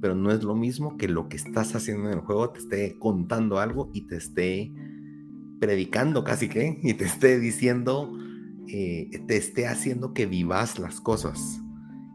[0.00, 2.98] Pero no es lo mismo que lo que estás haciendo en el juego te esté
[2.98, 4.72] contando algo y te esté
[5.60, 8.16] predicando casi que, y te esté diciendo,
[8.68, 11.60] eh, te esté haciendo que vivas las cosas.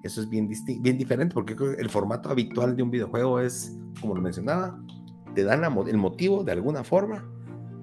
[0.04, 0.50] Eso es bien,
[0.82, 4.80] bien diferente porque el formato habitual de un videojuego es, como lo mencionaba,
[5.34, 7.26] te dan el motivo de alguna forma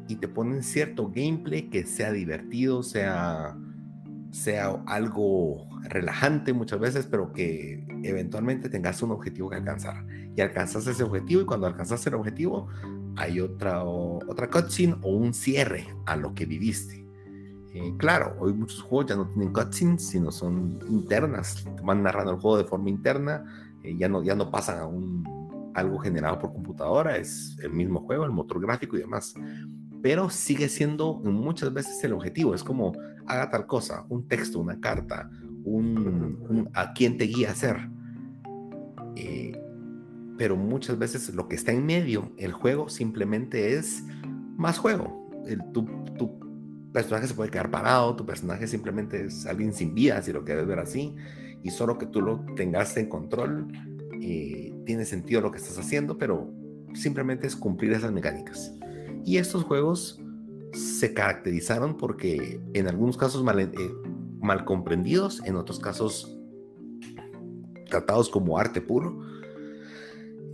[0.09, 3.57] y te ponen cierto gameplay que sea divertido, sea
[4.31, 10.05] sea algo relajante muchas veces, pero que eventualmente tengas un objetivo que alcanzar.
[10.37, 12.68] Y alcanzas ese objetivo y cuando alcanzas el objetivo
[13.16, 17.05] hay otra, otra cutscene o un cierre a lo que viviste.
[17.74, 22.41] Eh, claro, hoy muchos juegos ya no tienen cutscenes, sino son internas, van narrando el
[22.41, 23.45] juego de forma interna,
[23.83, 28.24] eh, ya, no, ya no pasan a algo generado por computadora, es el mismo juego,
[28.24, 29.35] el motor gráfico y demás
[30.03, 32.55] pero sigue siendo muchas veces el objetivo.
[32.55, 32.93] Es como
[33.33, 35.31] haga tal cosa, un texto, una carta,
[35.64, 37.76] un, a quién te guía a hacer.
[39.16, 39.53] Eh,
[40.39, 44.03] pero muchas veces lo que está en medio, el juego simplemente es
[44.57, 45.28] más juego.
[45.47, 45.85] El, tu,
[46.16, 46.39] tu,
[46.93, 50.66] personaje se puede quedar parado, tu personaje simplemente es alguien sin vida, si lo quieres
[50.66, 51.14] ver así,
[51.62, 53.68] y solo que tú lo tengas en control,
[54.20, 56.53] eh, tiene sentido lo que estás haciendo, pero
[56.95, 58.74] simplemente es cumplir esas mecánicas.
[59.24, 60.19] Y estos juegos
[60.72, 66.36] se caracterizaron porque en algunos casos mal, eh, comprendidos, en otros casos
[67.88, 69.20] tratados como arte puro,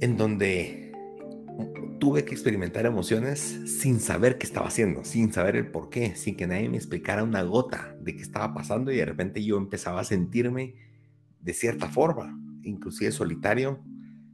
[0.00, 0.92] en donde
[1.98, 6.36] tuve que experimentar emociones sin saber qué estaba haciendo, sin saber el por qué, sin
[6.36, 10.00] que nadie me explicara una gota de qué estaba pasando y de repente yo empezaba
[10.00, 10.74] a sentirme
[11.40, 13.80] de cierta forma, inclusive solitario,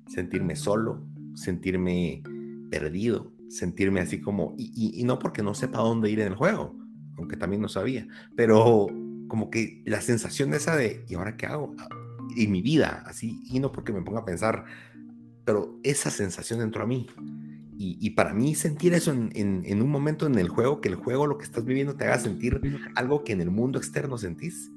[0.09, 1.05] sentirme solo,
[1.35, 2.23] sentirme
[2.71, 6.75] perdido, sentirme así como, y, no porque no sepa dónde ir en el juego,
[7.17, 8.87] aunque también no sabía, pero
[9.29, 11.75] como que la sensación esa de, ¿y ahora qué hago?
[12.35, 14.65] Y mi vida, así, y no porque me ponga a pensar,
[15.45, 17.07] pero esa sensación entró a mí.
[17.85, 21.37] Y, para mí sentir eso en, un momento en el juego, que el juego lo
[21.37, 22.61] que estás viviendo te haga sentir
[22.95, 24.71] algo que en el mundo externo sentís.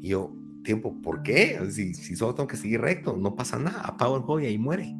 [0.00, 0.34] Y yo,
[0.64, 1.60] tiempo, ¿por qué?
[1.70, 4.58] Si, si solo tengo que seguir recto, no pasa nada, apago el juego y ahí
[4.58, 4.96] muere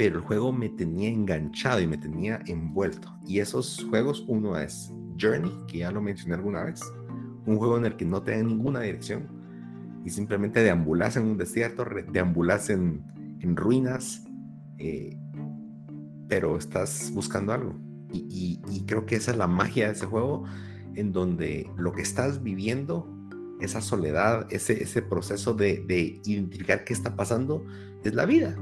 [0.00, 3.14] pero el juego me tenía enganchado y me tenía envuelto.
[3.26, 4.90] Y esos juegos, uno es
[5.20, 6.80] Journey, que ya lo mencioné alguna vez,
[7.44, 9.28] un juego en el que no te da ninguna dirección
[10.02, 13.04] y simplemente deambulas en un desierto, deambulas en,
[13.40, 14.24] en ruinas,
[14.78, 15.18] eh,
[16.28, 17.78] pero estás buscando algo.
[18.10, 20.44] Y, creo que esa es la magia de ese juego,
[20.94, 23.06] en donde lo que estás viviendo,
[23.60, 27.66] esa soledad, ese, ese proceso de, de identificar qué está pasando,
[28.02, 28.56] es la vida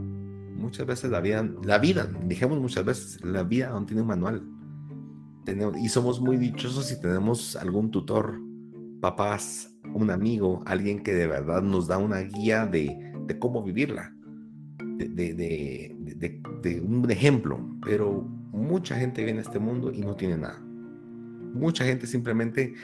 [0.59, 4.42] muchas veces la vida, la vida, dijimos muchas veces, la vida no tiene un manual.
[5.44, 8.38] Tenemos, y somos muy dichosos si tenemos algún tutor,
[9.00, 14.14] papás, un amigo, alguien que de verdad nos da una guía de, cómo vivirla,
[14.78, 15.96] de,
[16.84, 17.78] un ejemplo.
[17.84, 20.61] Pero mucha gente viene a este mundo y no tiene nada.
[20.61, 22.74] Mucha gente simplemente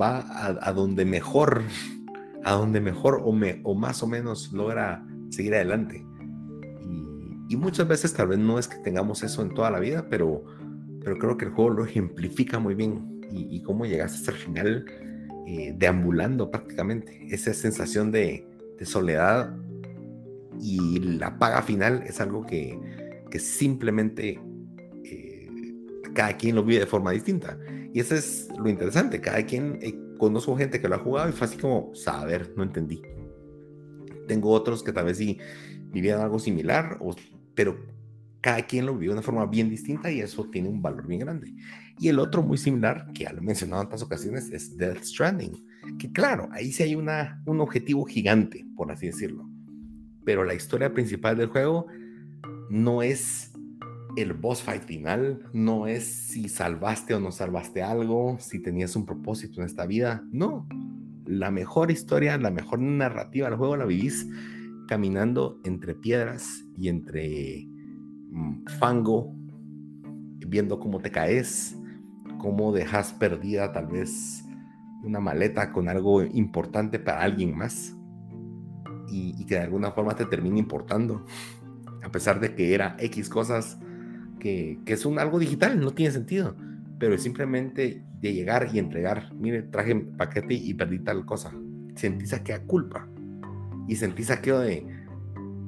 [0.00, 1.62] va a, a donde mejor,
[2.44, 6.04] a donde mejor o, me, o más o menos logra seguir adelante
[7.52, 10.42] y muchas veces tal vez no es que tengamos eso en toda la vida, pero,
[11.04, 14.86] pero creo que el juego lo ejemplifica muy bien y, cómo llegaste hasta el final
[15.46, 17.26] eh, deambulando prácticamente.
[17.28, 18.48] Esa sensación de,
[18.84, 19.54] soledad
[20.60, 22.80] y la paga final es algo que,
[23.30, 24.40] que simplemente
[25.04, 25.50] eh,
[26.14, 27.58] cada quien lo vive de forma distinta.
[27.92, 29.20] Y eso es lo interesante.
[29.20, 32.62] Cada quien, eh, conozco gente que lo ha jugado y fue así como, saber, no
[32.62, 33.02] entendí.
[34.26, 35.38] Tengo otros que tal vez sí
[35.90, 37.14] vivían algo similar o
[37.54, 37.76] pero
[38.40, 41.20] cada quien lo vivió de una forma bien distinta y eso tiene un valor bien
[41.20, 41.54] grande.
[41.98, 45.04] Y el otro muy similar, que ya lo he mencionado en otras ocasiones, es Death
[45.04, 45.64] Stranding,
[45.98, 49.48] que claro, ahí sí hay una, un objetivo gigante, por así decirlo.
[50.24, 51.86] Pero la historia principal del juego
[52.68, 53.52] no es
[54.16, 59.06] el boss fight final, no es si salvaste o no salvaste algo, si tenías un
[59.06, 60.66] propósito en esta vida, no.
[61.24, 64.26] La mejor historia, la mejor narrativa del juego la vivís
[64.92, 67.66] caminando entre piedras y entre
[68.30, 69.34] mm, fango,
[70.46, 71.74] viendo cómo te caes,
[72.36, 74.44] cómo dejas perdida tal vez
[75.02, 77.96] una maleta con algo importante para alguien más
[79.08, 81.24] y, que de alguna forma te termina importando,
[82.04, 83.78] a pesar de que era X cosas
[84.40, 86.54] que, que son algo digital, no tiene sentido,
[86.98, 91.50] pero simplemente de llegar y entregar, mire, traje paquete y perdí tal cosa,
[91.94, 93.08] sentís aquella culpa
[93.88, 95.02] y sentí saqueo de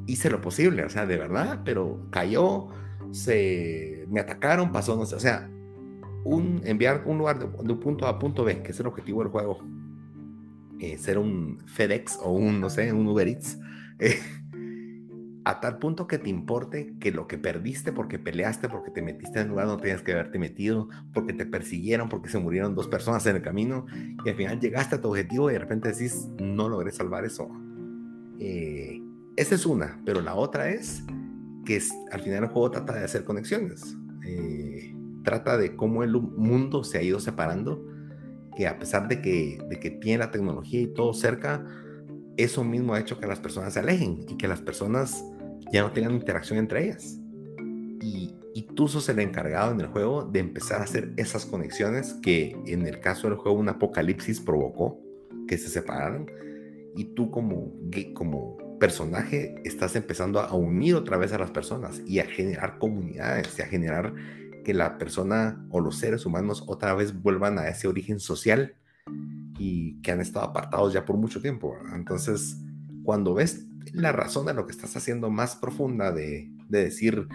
[0.07, 2.69] hice lo posible, o sea, de verdad, pero cayó,
[3.11, 5.51] se me atacaron, pasó, no sé, o sea,
[6.25, 9.31] un, enviar un lugar de, un punto A punto B, que es el objetivo del
[9.31, 9.59] juego,
[10.81, 13.59] eh, ser un FedEx o un, no sé, un Uber Eats,
[13.99, 14.19] eh,
[15.47, 19.41] a tal punto que te importe que lo que perdiste porque peleaste, porque te metiste
[19.41, 22.89] en un lugar donde tenías que haberte metido, porque te persiguieron, porque se murieron dos
[22.89, 23.87] personas en el camino,
[24.25, 27.51] y al final llegaste a tu objetivo y de repente decís, no logré salvar eso
[28.39, 29.01] eh,
[29.37, 31.03] esa es una, pero la otra es
[31.65, 31.81] que
[32.13, 33.97] al final el juego trata de hacer conexiones.
[34.27, 37.85] Eh, trata de cómo el mundo se ha ido separando
[38.57, 41.65] que a pesar de que, de que tiene la tecnología y todo cerca,
[42.37, 45.25] eso mismo ha hecho que las personas se alejen y que las personas
[45.73, 47.19] ya no tengan interacción entre ellas.
[48.01, 52.15] Y, y tú sos el encargado en el juego de empezar a hacer esas conexiones
[52.23, 55.01] que en el caso del juego un apocalipsis provocó
[55.49, 56.27] que se separaran
[56.97, 57.73] y tú como,
[58.15, 63.59] como personaje estás empezando a unir otra vez a las personas y a generar comunidades
[63.59, 64.15] y a generar
[64.65, 68.75] que la persona o los seres humanos otra vez vuelvan a ese origen social
[69.59, 71.77] y que han estado apartados ya por mucho tiempo.
[71.95, 72.57] Entonces,
[73.05, 77.29] cuando ves la razón de lo que estás haciendo más profunda de, de decir,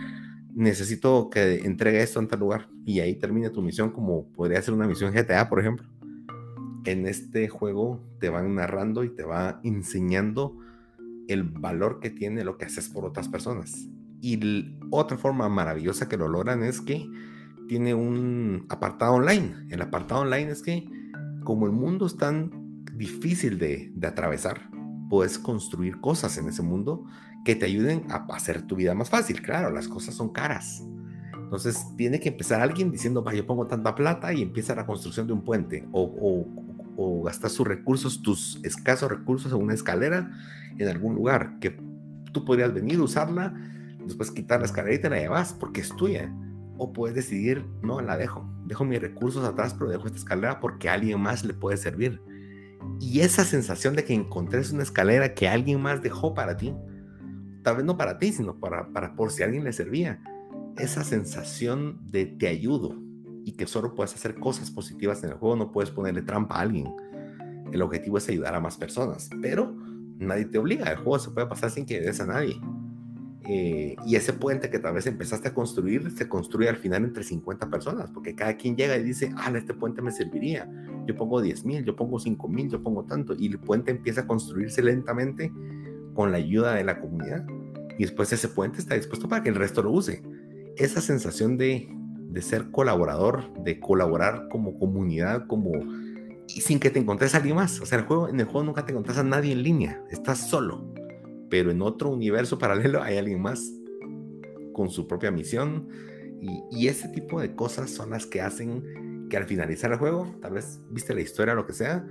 [0.53, 4.73] necesito que entregue esto en tal lugar y ahí termine tu misión como podría ser
[4.73, 5.87] una misión GTA, por ejemplo.
[6.85, 10.57] En este juego te van narrando y te va enseñando
[11.27, 13.87] el valor que tiene lo que haces por otras personas.
[14.21, 17.07] Y otra forma maravillosa que lo logran es que
[17.67, 19.67] tiene un apartado online.
[19.69, 20.89] El apartado online es que
[21.43, 24.69] como el mundo es tan difícil de, de atravesar,
[25.09, 27.05] puedes construir cosas en ese mundo
[27.45, 29.41] que te ayuden a hacer tu vida más fácil.
[29.41, 30.83] Claro, las cosas son caras.
[31.49, 35.25] Entonces tiene que empezar alguien diciendo, va, yo pongo tanta plata y empieza la construcción
[35.25, 36.45] de un puente o, o,
[37.01, 40.31] o gastar sus recursos, tus escasos recursos en una escalera
[40.77, 41.79] en algún lugar que
[42.33, 43.53] tú podrías venir, usarla,
[44.05, 46.29] después quitar la escalera y te la llevas porque es tuya.
[46.77, 50.89] O puedes decidir, no, la dejo, dejo mis recursos atrás, pero dejo esta escalera porque
[50.89, 52.21] alguien más le puede servir.
[52.99, 56.73] Y esa sensación de que encontres una escalera que alguien más dejó para ti,
[57.63, 60.21] tal vez no para ti, sino para, para por si alguien le servía,
[60.77, 62.97] esa sensación de te ayudo,
[63.45, 66.61] y que solo puedes hacer cosas positivas en el juego, no puedes ponerle trampa a
[66.61, 66.87] alguien.
[67.71, 69.75] El objetivo es ayudar a más personas, pero
[70.17, 72.59] nadie te obliga, el juego se puede pasar sin que ayudes a nadie.
[73.51, 77.23] Eh, y ese puente que tal vez empezaste a construir, se construye al final entre
[77.23, 80.69] 50 personas, porque cada quien llega y dice, ah, este puente me serviría.
[81.07, 83.33] Yo pongo 10 mil, yo pongo 5 mil, yo pongo tanto.
[83.35, 85.51] Y el puente empieza a construirse lentamente
[86.13, 87.43] con la ayuda de la comunidad.
[87.97, 90.21] Y después ese puente está dispuesto para que el resto lo use.
[90.77, 91.89] Esa sensación de
[92.29, 95.71] de ser colaborador, de colaborar como comunidad, como
[96.47, 97.79] sin que te encontres a alguien más.
[97.81, 100.49] O sea, el juego, en el juego nunca te encontrás a nadie en línea, estás
[100.49, 100.93] solo.
[101.49, 103.71] Pero en otro universo paralelo hay alguien más
[104.73, 105.87] con su propia misión.
[106.41, 110.35] Y, y ese tipo de cosas son las que hacen que al finalizar el juego,
[110.41, 112.07] tal vez viste la historia lo que sea,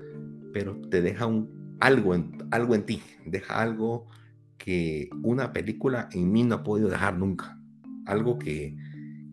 [0.53, 4.07] pero te deja un, algo, en, algo en ti, deja algo
[4.57, 7.59] que una película en mí no ha podido dejar nunca.
[8.07, 8.77] Algo que,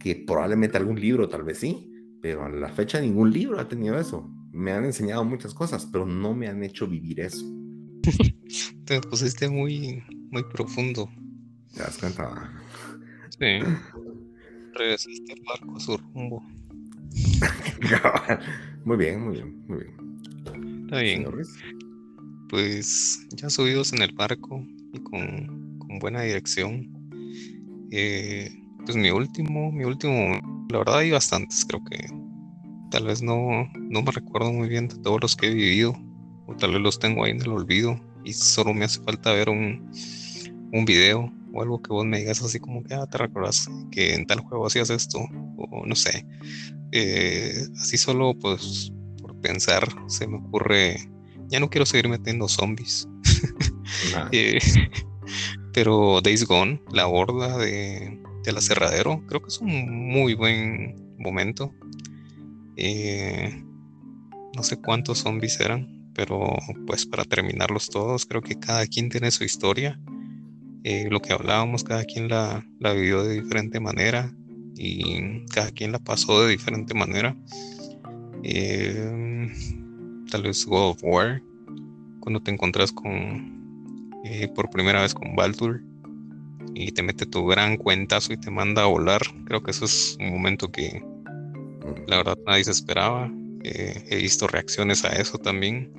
[0.06, 1.91] que probablemente algún libro tal vez sí,
[2.22, 4.32] pero a la fecha ningún libro ha tenido eso.
[4.51, 7.43] Me han enseñado muchas cosas, pero no me han hecho vivir eso.
[8.86, 11.10] Te pusiste muy, muy profundo.
[11.74, 12.53] ¿Te das cuenta?
[13.32, 13.45] Sí.
[14.76, 16.43] Regresaste el barco a su rumbo.
[18.86, 20.84] muy bien, muy bien, muy bien.
[20.84, 21.26] Está bien.
[22.49, 26.91] Pues ya subidos en el barco y con, con buena dirección.
[27.89, 28.51] Eh,
[28.86, 32.08] pues mi último, mi último, la verdad hay bastantes, creo que
[32.92, 35.96] tal vez no, no me recuerdo muy bien de todos los que he vivido,
[36.48, 39.50] o tal vez los tengo ahí en el olvido y solo me hace falta ver
[39.50, 39.92] un,
[40.72, 44.14] un video o algo que vos me digas así como que ah, te recuerdas que
[44.14, 45.20] en tal juego hacías esto,
[45.58, 46.26] o no sé.
[46.92, 51.10] Eh, así solo pues por pensar se me ocurre,
[51.48, 53.08] ya no quiero seguir metiendo zombies.
[54.32, 54.60] eh,
[55.74, 61.74] pero Days Gone, la horda de, del aserradero, creo que es un muy buen momento.
[62.78, 63.64] Eh,
[64.56, 69.32] no sé cuántos zombies eran, pero pues para terminarlos todos, creo que cada quien tiene
[69.32, 70.00] su historia.
[70.84, 74.32] Eh, lo que hablábamos, cada quien la, vivió de diferente manera
[74.76, 77.36] y cada quien la pasó de diferente manera.
[78.43, 79.52] Eh,
[80.30, 81.41] tal vez God of War,
[82.20, 83.56] cuando te encuentras con
[84.56, 85.84] por primera vez con Baldur
[86.76, 89.21] y te mete tu gran cuentazo y te manda a volar.
[89.45, 91.01] Creo que eso es un momento que
[92.07, 93.32] la verdad nadie se esperaba.
[93.63, 95.89] Eh, he visto reacciones a eso también.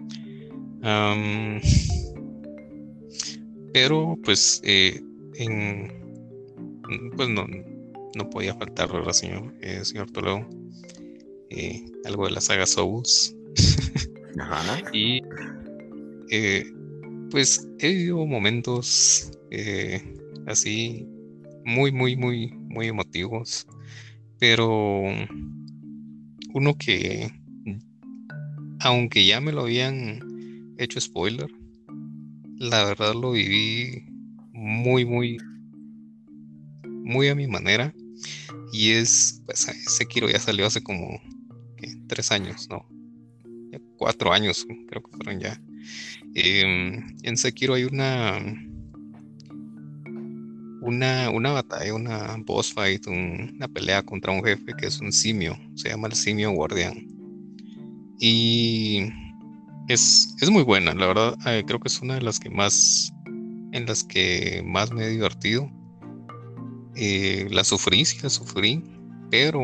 [3.72, 5.02] pero pues eh,
[5.34, 5.90] en,
[7.16, 7.46] pues no,
[8.14, 10.46] no podía faltar, ¿verdad, señor, eh, señor Toledo?
[12.04, 13.34] algo de la saga Souls.
[14.92, 15.22] y
[17.30, 19.32] pues he vivido momentos
[20.46, 21.06] así
[21.64, 23.66] muy, muy, muy, muy emotivos.
[24.38, 25.04] Pero
[26.52, 27.30] uno que,
[28.80, 30.20] aunque ya me lo habían
[30.78, 31.50] hecho spoiler,
[32.58, 34.06] la verdad lo viví
[34.52, 35.38] muy, muy,
[36.84, 37.94] muy a mi manera.
[38.72, 41.20] Y es, pues Sekiro ya salió hace como
[42.08, 42.86] tres años, ¿no?
[43.96, 45.60] cuatro años, creo que fueron ya.
[46.34, 48.38] Em, en Sekiro hay una,
[50.86, 55.58] una, una batalla, una boss fight, una pelea contra un jefe que es un simio,
[55.74, 57.08] se llama el simio guardián.
[58.20, 59.08] Y
[59.88, 63.12] es, es muy buena, la verdad, eh, creo que es una de las que más,
[63.72, 65.68] en las que más me he divertido.
[66.94, 68.82] Eh, la sufrí, sí la sufrí,
[69.30, 69.60] pero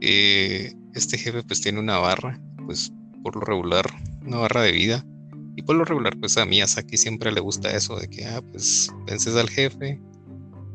[0.00, 3.86] eh, este jefe pues tiene una barra, pues por lo regular,
[4.22, 5.06] una barra de vida.
[5.54, 8.92] Y por lo regular, pues a Miyazaki siempre le gusta eso de que, ah, pues
[9.06, 9.98] vences al jefe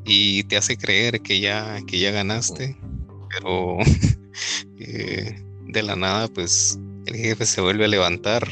[0.06, 2.78] y te hace creer que ya, que ya ganaste,
[3.30, 3.78] pero
[4.78, 8.48] de la nada, pues el jefe se vuelve a levantar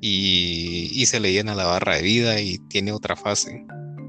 [0.00, 3.64] y, se le llena la barra de vida y tiene otra fase.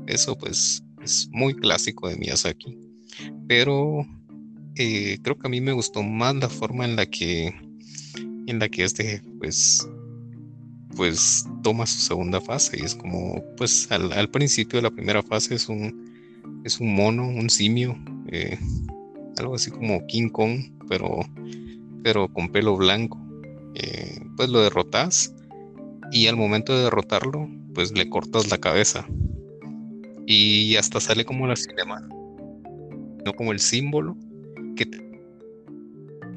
[0.07, 2.77] Eso pues es muy clásico de Miyazaki.
[3.47, 4.05] Pero
[4.75, 7.53] eh, creo que a mí me gustó más la forma en la que
[8.47, 9.87] en la que este jefe pues
[10.95, 15.55] pues toma su segunda fase y es como pues al, principio de la primera fase
[15.55, 16.10] es un
[16.63, 18.57] es un mono un simio eh,
[19.37, 21.19] algo así como King Kong pero
[22.03, 23.19] pero con pelo blanco
[23.75, 25.33] eh, pues lo derrotas
[26.11, 29.07] y al momento de derrotarlo, pues le cortas la cabeza.
[30.27, 32.01] Y hasta sale como la cinema,
[33.25, 34.15] no como el símbolo
[34.75, 34.85] que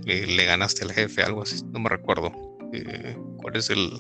[0.05, 2.33] le, ganaste al jefe, algo así, no me recuerdo.
[2.73, 3.91] Eh, ¿Cuál es el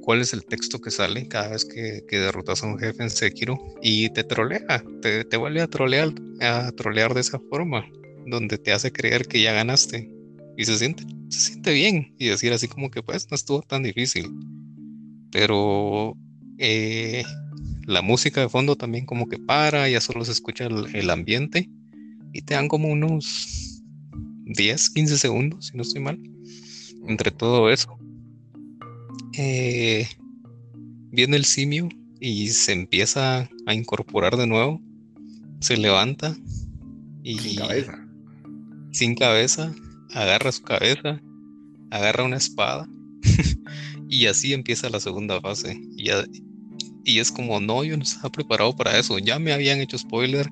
[0.00, 3.58] cuál es el texto que sale cada vez que, derrotas a un jefe en Sekiro?
[3.82, 7.84] Y te trolea, te, te vuelve a trolear, a trolear de esa forma,
[8.26, 10.10] donde te hace creer que ya ganaste
[10.56, 13.82] y se siente, se siente bien y decir así como que pues no estuvo tan
[13.82, 14.30] difícil.
[15.30, 16.16] Pero
[16.58, 17.24] eh,
[17.86, 21.68] la música de fondo también como que para, ya solo se escucha el, ambiente
[22.32, 23.82] y te dan como unos
[24.44, 26.20] 10, 15 segundos, si no estoy mal,
[27.06, 27.98] entre todo eso.
[29.42, 30.06] Eh,
[31.12, 31.88] viene el simio
[32.20, 34.82] y se empieza a incorporar de nuevo,
[35.60, 36.36] se levanta
[37.22, 38.06] y sin cabeza.
[38.92, 39.74] Sin cabeza
[40.14, 41.22] agarra su cabeza,
[41.90, 42.86] agarra una espada
[44.10, 45.80] y así empieza la segunda fase.
[45.96, 46.10] Y,
[47.06, 49.18] y, es como, no, yo no estaba preparado para eso.
[49.18, 50.50] Ya me habían hecho spoiler,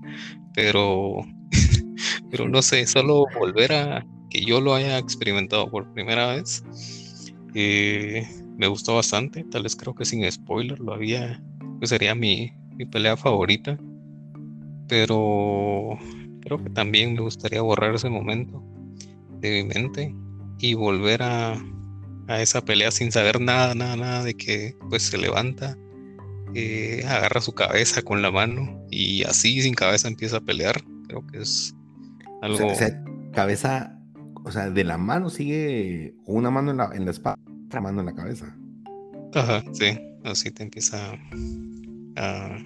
[0.55, 1.26] pero,
[2.30, 6.64] pero no sé, solo volver a que yo lo haya experimentado por primera vez.
[7.55, 8.26] Eh,
[8.59, 11.40] me gustó bastante, tal vez creo que sin spoiler lo había,
[11.78, 13.78] pues sería mi, mi pelea favorita.
[14.88, 15.96] Pero
[16.40, 18.62] creo que también me gustaría borrar ese momento
[19.40, 20.14] de mi mente
[20.59, 21.52] y volver a,
[22.26, 25.76] a esa pelea sin saber nada, nada, nada de que pues se levanta,
[26.54, 30.82] eh, agarra su cabeza con la mano y así sin cabeza empieza a pelear.
[31.06, 31.76] Creo que es
[32.42, 32.66] algo...
[32.66, 34.00] O sea, cabeza,
[34.44, 37.36] o sea, de la mano sigue una mano en la, en la espada,
[37.68, 38.56] otra mano en la cabeza.
[39.34, 41.12] Ajá, sí, así te empieza
[42.16, 42.58] a...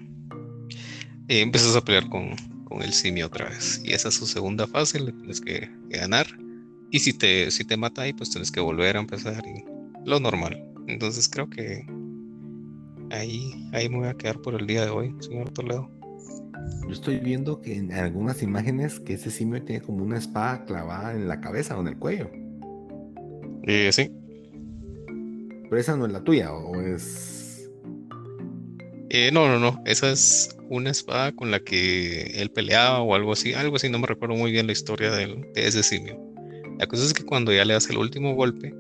[1.29, 3.83] Eh, empiezas a pelear con, con el simio otra vez.
[3.85, 6.27] Y esa es su segunda fase, le tienes que ganar.
[6.91, 9.65] Y si te, si te mata ahí, pues tienes que volver a empezar y
[10.09, 10.65] lo normal.
[10.87, 11.85] Entonces creo que
[13.11, 15.91] ahí, ahí me voy a quedar por el día de hoy, señor Toledo.
[16.83, 21.13] Yo estoy viendo que en algunas imágenes que ese simio tiene como una espada clavada
[21.13, 22.31] en la cabeza o en el cuello.
[23.65, 24.13] Eh, sí.
[25.73, 27.67] Pero esa no es la tuya, o es.
[29.09, 29.83] Eh, no, no, no.
[29.87, 33.55] Esa es una espada con la que él peleaba o algo así.
[33.55, 36.21] Algo así, no me recuerdo muy bien la historia de ese simio.
[36.79, 38.75] La cosa es que cuando ya le das el último golpe,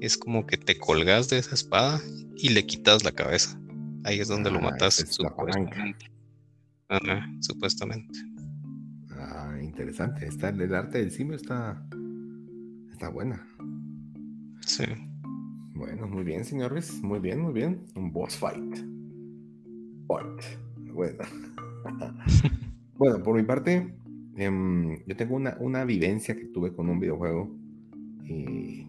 [0.00, 2.00] es como que te colgas de esa espada
[2.34, 3.60] y le quitas la cabeza.
[4.04, 5.76] Ahí es donde lo ah, matas, supuestamente.
[7.40, 8.18] supuestamente.
[9.10, 10.26] Ah, interesante.
[10.26, 11.86] Está, el arte del simio está,
[12.90, 13.46] está buena.
[14.64, 14.86] Sí.
[15.76, 17.02] Bueno, muy bien, señores.
[17.02, 17.80] Muy bien, muy bien.
[17.94, 18.76] Un boss fight.
[20.08, 20.42] Fight.
[20.92, 21.24] Bueno.
[22.98, 23.94] bueno, por mi parte,
[24.36, 27.56] Em, yo tengo una, una, vivencia que tuve con un videojuego
[28.26, 28.86] eh,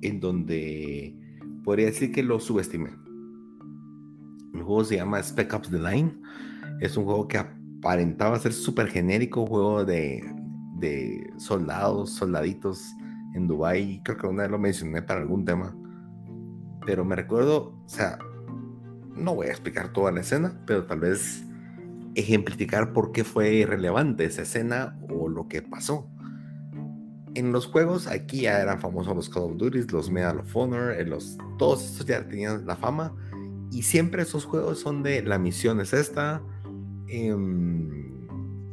[0.00, 1.14] en donde
[1.62, 2.88] podría decir que lo subestimé.
[4.54, 6.14] El juego se llama Spec Ops The Line.
[6.80, 10.24] Es un juego que aparentaba ser súper genérico, juego de,
[10.78, 12.82] de, soldados, soldaditos
[13.34, 14.00] en Dubai.
[14.04, 15.76] Creo que una vez lo mencioné para algún tema.
[16.86, 18.18] Pero me recuerdo, o sea,
[19.14, 21.42] no voy a explicar toda la escena, pero tal vez
[22.14, 26.08] ejemplificar por qué fue relevante esa escena o lo que pasó.
[27.34, 30.92] En los juegos, aquí ya eran famosos los Call of Duty, los Medal of Honor,
[30.92, 33.14] eh, los, todos estos ya tenían la fama.
[33.70, 36.40] Y siempre esos juegos son de la misión es esta.
[37.08, 38.26] Em,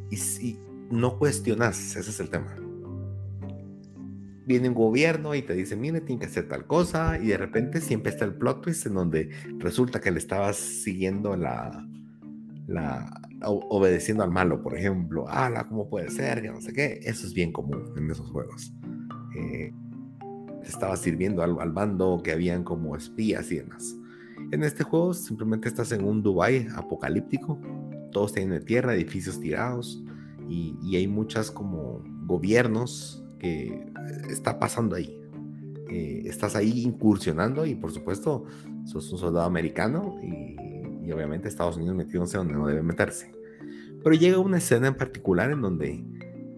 [0.10, 0.58] y,
[0.90, 2.56] no cuestionas, ese es el tema.
[4.46, 7.82] Viene un gobierno y te dice, mire, tiene que hacer tal cosa, y de repente
[7.82, 11.88] siempre está el plot twist en donde resulta que le estabas siguiendo la,
[12.68, 16.44] la obedeciendo al malo, por ejemplo, ah, ¿cómo puede ser?
[16.44, 18.74] Ya no sé qué, eso es bien común en esos juegos.
[19.36, 19.74] Eh,
[20.64, 23.98] estaba sirviendo al, al, bando que habían como espías y demás.
[24.52, 27.60] En este juego simplemente estás en un Dubai apocalíptico,
[28.12, 30.04] todos tienen tierra, edificios tirados
[30.48, 33.23] y, y hay muchas como gobiernos
[34.30, 35.20] está pasando ahí.
[35.90, 38.46] Eh, estás ahí incursionando y por supuesto
[38.86, 43.32] sos un soldado americano y, obviamente Estados Unidos metiéndose donde no debe meterse.
[44.04, 46.04] Pero llega una escena en particular en donde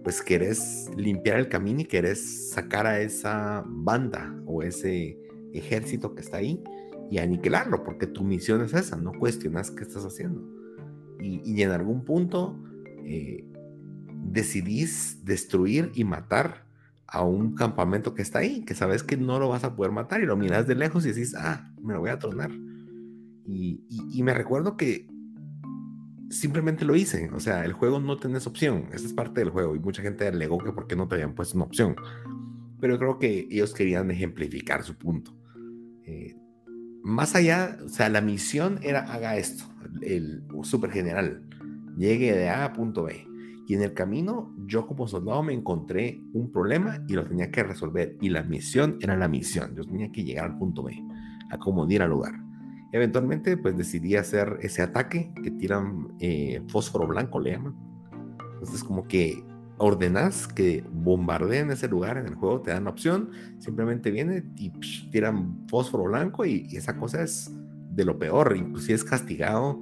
[0.04, 5.20] pues querés limpiar el camino y querés sacar a esa banda o ese
[5.54, 6.64] ejército que está ahí
[7.12, 10.48] y aniquilarlo, porque tu misión es esa, no cuestionas qué estás haciendo.
[11.20, 12.58] Y, en algún punto
[13.04, 13.44] eh,
[14.24, 16.66] decidís destruir y matar
[17.08, 20.22] a un campamento que está ahí, que sabes que no lo vas a poder matar
[20.22, 22.52] y lo miras de lejos y dices, ah, me lo voy a tronar.
[23.48, 23.84] Y,
[24.24, 25.08] me recuerdo que
[26.32, 29.76] simplemente lo hice, o sea, el juego no tenés opción, esa es parte del juego
[29.76, 31.96] y mucha gente alegó que por qué no te habían puesto una opción,
[32.80, 35.38] pero creo que ellos querían ejemplificar su punto.
[36.04, 36.36] Eh,
[37.04, 39.66] más allá, o sea, la misión era haga esto,
[40.02, 41.44] el, el super general,
[41.96, 43.35] llegue de A a punto B
[43.68, 47.64] y en el camino, yo como soldado me encontré un problema y lo tenía que
[47.64, 48.16] resolver.
[48.22, 49.76] Y la misión era la misión.
[49.76, 51.04] Yo tenía que llegar al punto B,
[51.50, 52.34] acomodar al lugar.
[52.92, 57.76] Eventualmente, pues decidí hacer ese ataque que tiran eh, fósforo blanco, le llaman.
[58.54, 59.44] Entonces, como que
[59.78, 64.70] ordenas que bombardeen ese lugar en el juego, te dan la opción, simplemente viene y
[65.10, 67.52] tiran fósforo blanco y, y, esa cosa es
[67.92, 69.82] de lo peor, inclusive es castigado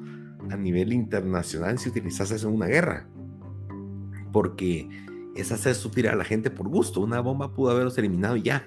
[0.50, 3.08] a nivel internacional si utilizas eso en una guerra
[4.34, 4.90] porque
[5.36, 7.00] es hacer sufrir a la gente por gusto.
[7.00, 8.66] Una bomba pudo haberlos eliminado ya,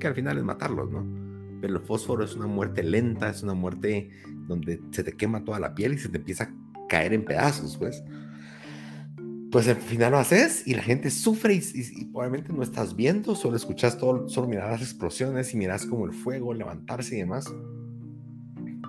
[0.00, 1.06] que al final es matarlos, ¿no?
[1.60, 4.10] Pero el fósforo es una muerte lenta, es una muerte
[4.48, 7.76] donde se te quema toda la piel y se te empieza a caer en pedazos,
[7.76, 8.02] pues.
[9.52, 13.56] Pues al final lo haces y la gente sufre y, probablemente no estás viendo, solo
[13.56, 17.46] escuchas todo, solo miras las explosiones y miras como el fuego levantarse y demás.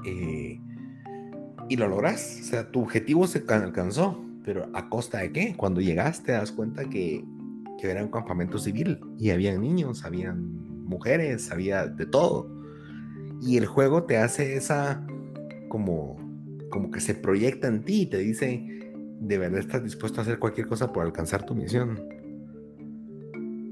[0.04, 0.60] Eh,
[1.70, 5.56] y lo logras, o sea, tu objetivo se alcanzó pero ¿a costa de qué?
[5.58, 7.22] Cuando llegaste te das cuenta que,
[7.78, 12.50] que era un campamento civil y había niños, habían mujeres, había de todo.
[13.42, 15.06] Y el juego te hace esa
[15.68, 16.16] como,
[16.70, 18.66] como que se proyecta en ti y te dice,
[19.20, 22.00] de verdad estás dispuesto a hacer cualquier cosa por alcanzar tu misión.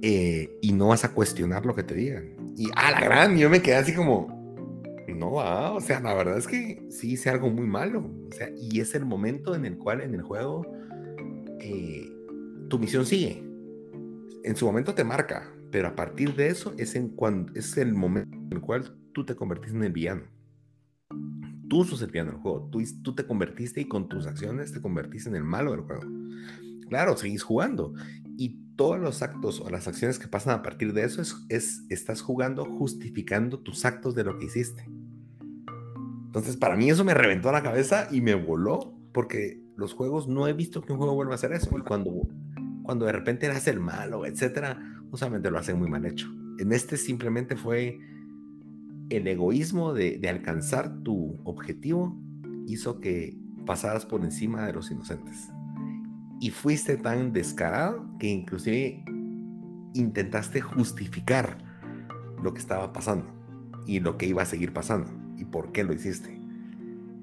[0.02, 2.36] Eh, y no vas a cuestionar lo que te digan.
[2.58, 4.45] Y a la gran, yo me quedé así como,
[5.14, 8.10] no va, o sea, la verdad es que sí hice algo muy malo.
[8.30, 10.66] O sea, y es el momento en el cual en el juego
[11.60, 12.12] eh,
[12.70, 13.44] tu misión sigue.
[14.44, 17.94] En su momento te marca, pero a partir de eso es, en cuando, es el
[17.94, 20.24] momento en el cual tú te convertiste en el villano.
[21.68, 22.70] Tú sos el villano del juego.
[23.04, 26.04] Tú, te convertiste y con tus acciones te convertiste en el malo del juego.
[26.90, 27.94] Claro, seguís jugando.
[28.38, 31.86] Y todos los actos o las acciones que pasan a partir de eso es, es
[31.90, 34.88] estás jugando justificando tus actos de lo que hiciste.
[36.36, 40.50] Entonces, para mí eso me reventó la cabeza y me voló, porque los juegos no
[40.50, 41.70] he visto que un juego vuelva a hacer eso.
[41.78, 42.28] Y cuando,
[42.84, 44.78] cuando de repente eras el malo, etcétera,
[45.12, 46.28] usualmente lo hacen muy mal hecho.
[46.60, 48.00] En este simplemente fue
[49.10, 52.20] el egoísmo de, de alcanzar tu objetivo,
[52.68, 55.50] hizo que pasaras por encima de los inocentes.
[56.42, 59.06] Y fuiste tan descarado que inclusive
[59.94, 61.60] intentaste justificar
[62.44, 63.26] lo que estaba pasando
[63.88, 66.40] y lo que iba a seguir pasando por qué lo hiciste.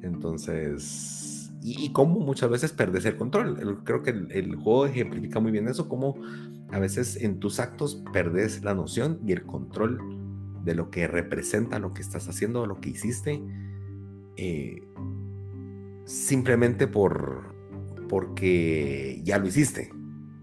[0.02, 3.82] Entonces, y, y cómo muchas veces perdes el control.
[3.84, 6.16] creo que el, juego ejemplifica muy bien eso, cómo
[6.70, 10.00] a veces en tus actos perdes la noción y el control
[10.64, 13.42] de lo que representa lo que estás haciendo, lo que hiciste,
[14.36, 14.82] eh,
[16.04, 17.52] simplemente por
[18.08, 19.90] porque ya lo hiciste.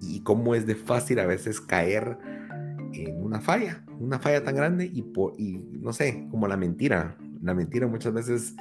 [0.01, 2.17] Y cómo es de fácil a veces caer
[2.93, 7.17] en una falla, una falla tan grande y, por, y no sé, como la mentira,
[7.41, 8.55] la mentira muchas veces,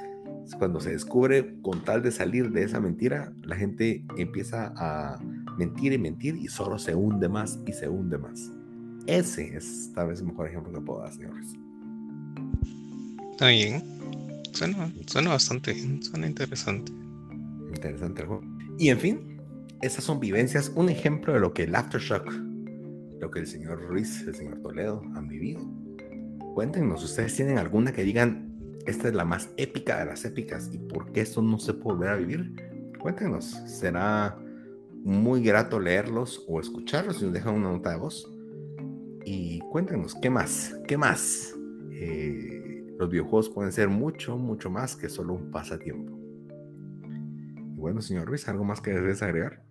[0.57, 5.19] cuando se descubre, con tal de salir de esa mentira, la gente empieza a
[5.57, 8.51] mentir y mentir y solo se hunde más y se hunde más.
[9.05, 11.47] Ese es tal vez el mejor ejemplo que puedo dar, señores.
[13.31, 13.83] Está bien.
[14.51, 16.91] Suena, suena bastante suena interesante.
[17.73, 18.43] Interesante el juego.
[18.77, 19.41] Y en fin,
[19.81, 22.31] esas son vivencias, un ejemplo de lo que el Aftershock,
[23.19, 25.61] lo que el señor Ruiz, el señor Toledo han vivido.
[26.53, 28.48] Cuéntenos, ¿ustedes tienen alguna que digan,
[28.89, 31.97] esta es la más épica de las épicas y por qué esto no se puede
[31.97, 32.55] volver a vivir.
[32.99, 34.37] Cuéntenos, será
[35.03, 38.27] muy grato leerlos o escucharlos si nos dejan una nota de voz.
[39.25, 40.75] y cuéntanos, ¿qué más?
[40.87, 41.53] ¿Qué más?
[41.91, 46.17] Eh, los videojuegos pueden ser mucho, mucho más que solo un pasatiempo.
[47.03, 49.61] Y bueno, señor Ruiz, ¿algo más que desees agregar?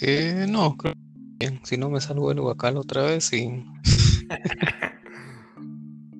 [0.00, 1.00] Eh, no, creo que
[1.38, 1.60] bien.
[1.64, 3.62] Si no, me salgo el guacal otra vez y.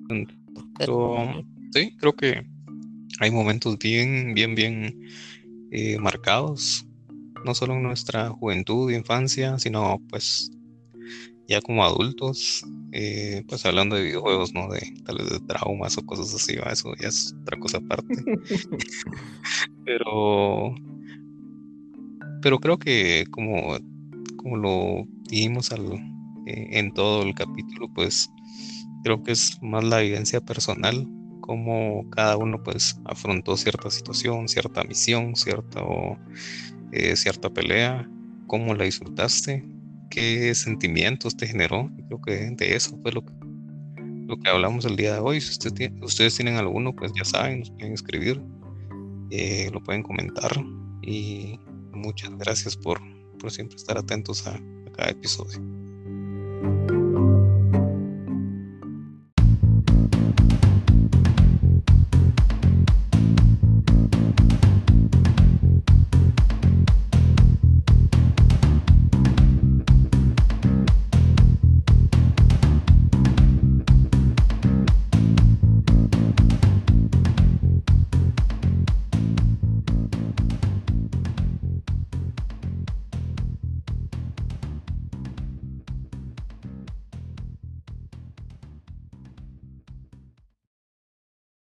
[0.77, 2.45] Pero sí, creo que
[3.19, 4.99] hay momentos bien, bien, bien
[5.71, 6.85] eh, marcados,
[7.45, 10.51] no solo en nuestra juventud y infancia, sino pues
[11.47, 14.67] ya como adultos, eh, pues hablando de videojuegos, ¿no?
[14.69, 18.15] De tal vez de traumas o cosas así, eso ya es otra cosa aparte.
[19.85, 20.73] pero,
[22.41, 23.77] pero creo que como,
[24.37, 25.93] como lo dijimos al,
[26.45, 28.29] eh, en todo el capítulo, pues
[29.03, 31.07] creo que es más la evidencia personal,
[31.41, 35.81] cómo cada uno pues afrontó cierta situación, cierta misión, cierta,
[36.93, 38.09] eh, cierta pelea,
[38.47, 39.65] cómo la disfrutaste,
[40.09, 41.91] qué sentimientos te generó.
[42.07, 43.33] Creo que de eso fue lo que,
[44.25, 45.41] lo que hablamos el día de hoy.
[45.41, 45.57] Si
[46.01, 48.41] ustedes tienen alguno, pues ya saben, nos pueden escribir,
[49.31, 50.51] eh, lo pueden comentar.
[51.01, 51.59] Y
[51.91, 53.01] muchas gracias por,
[53.37, 54.57] por siempre estar atentos a
[54.95, 55.59] cada episodio.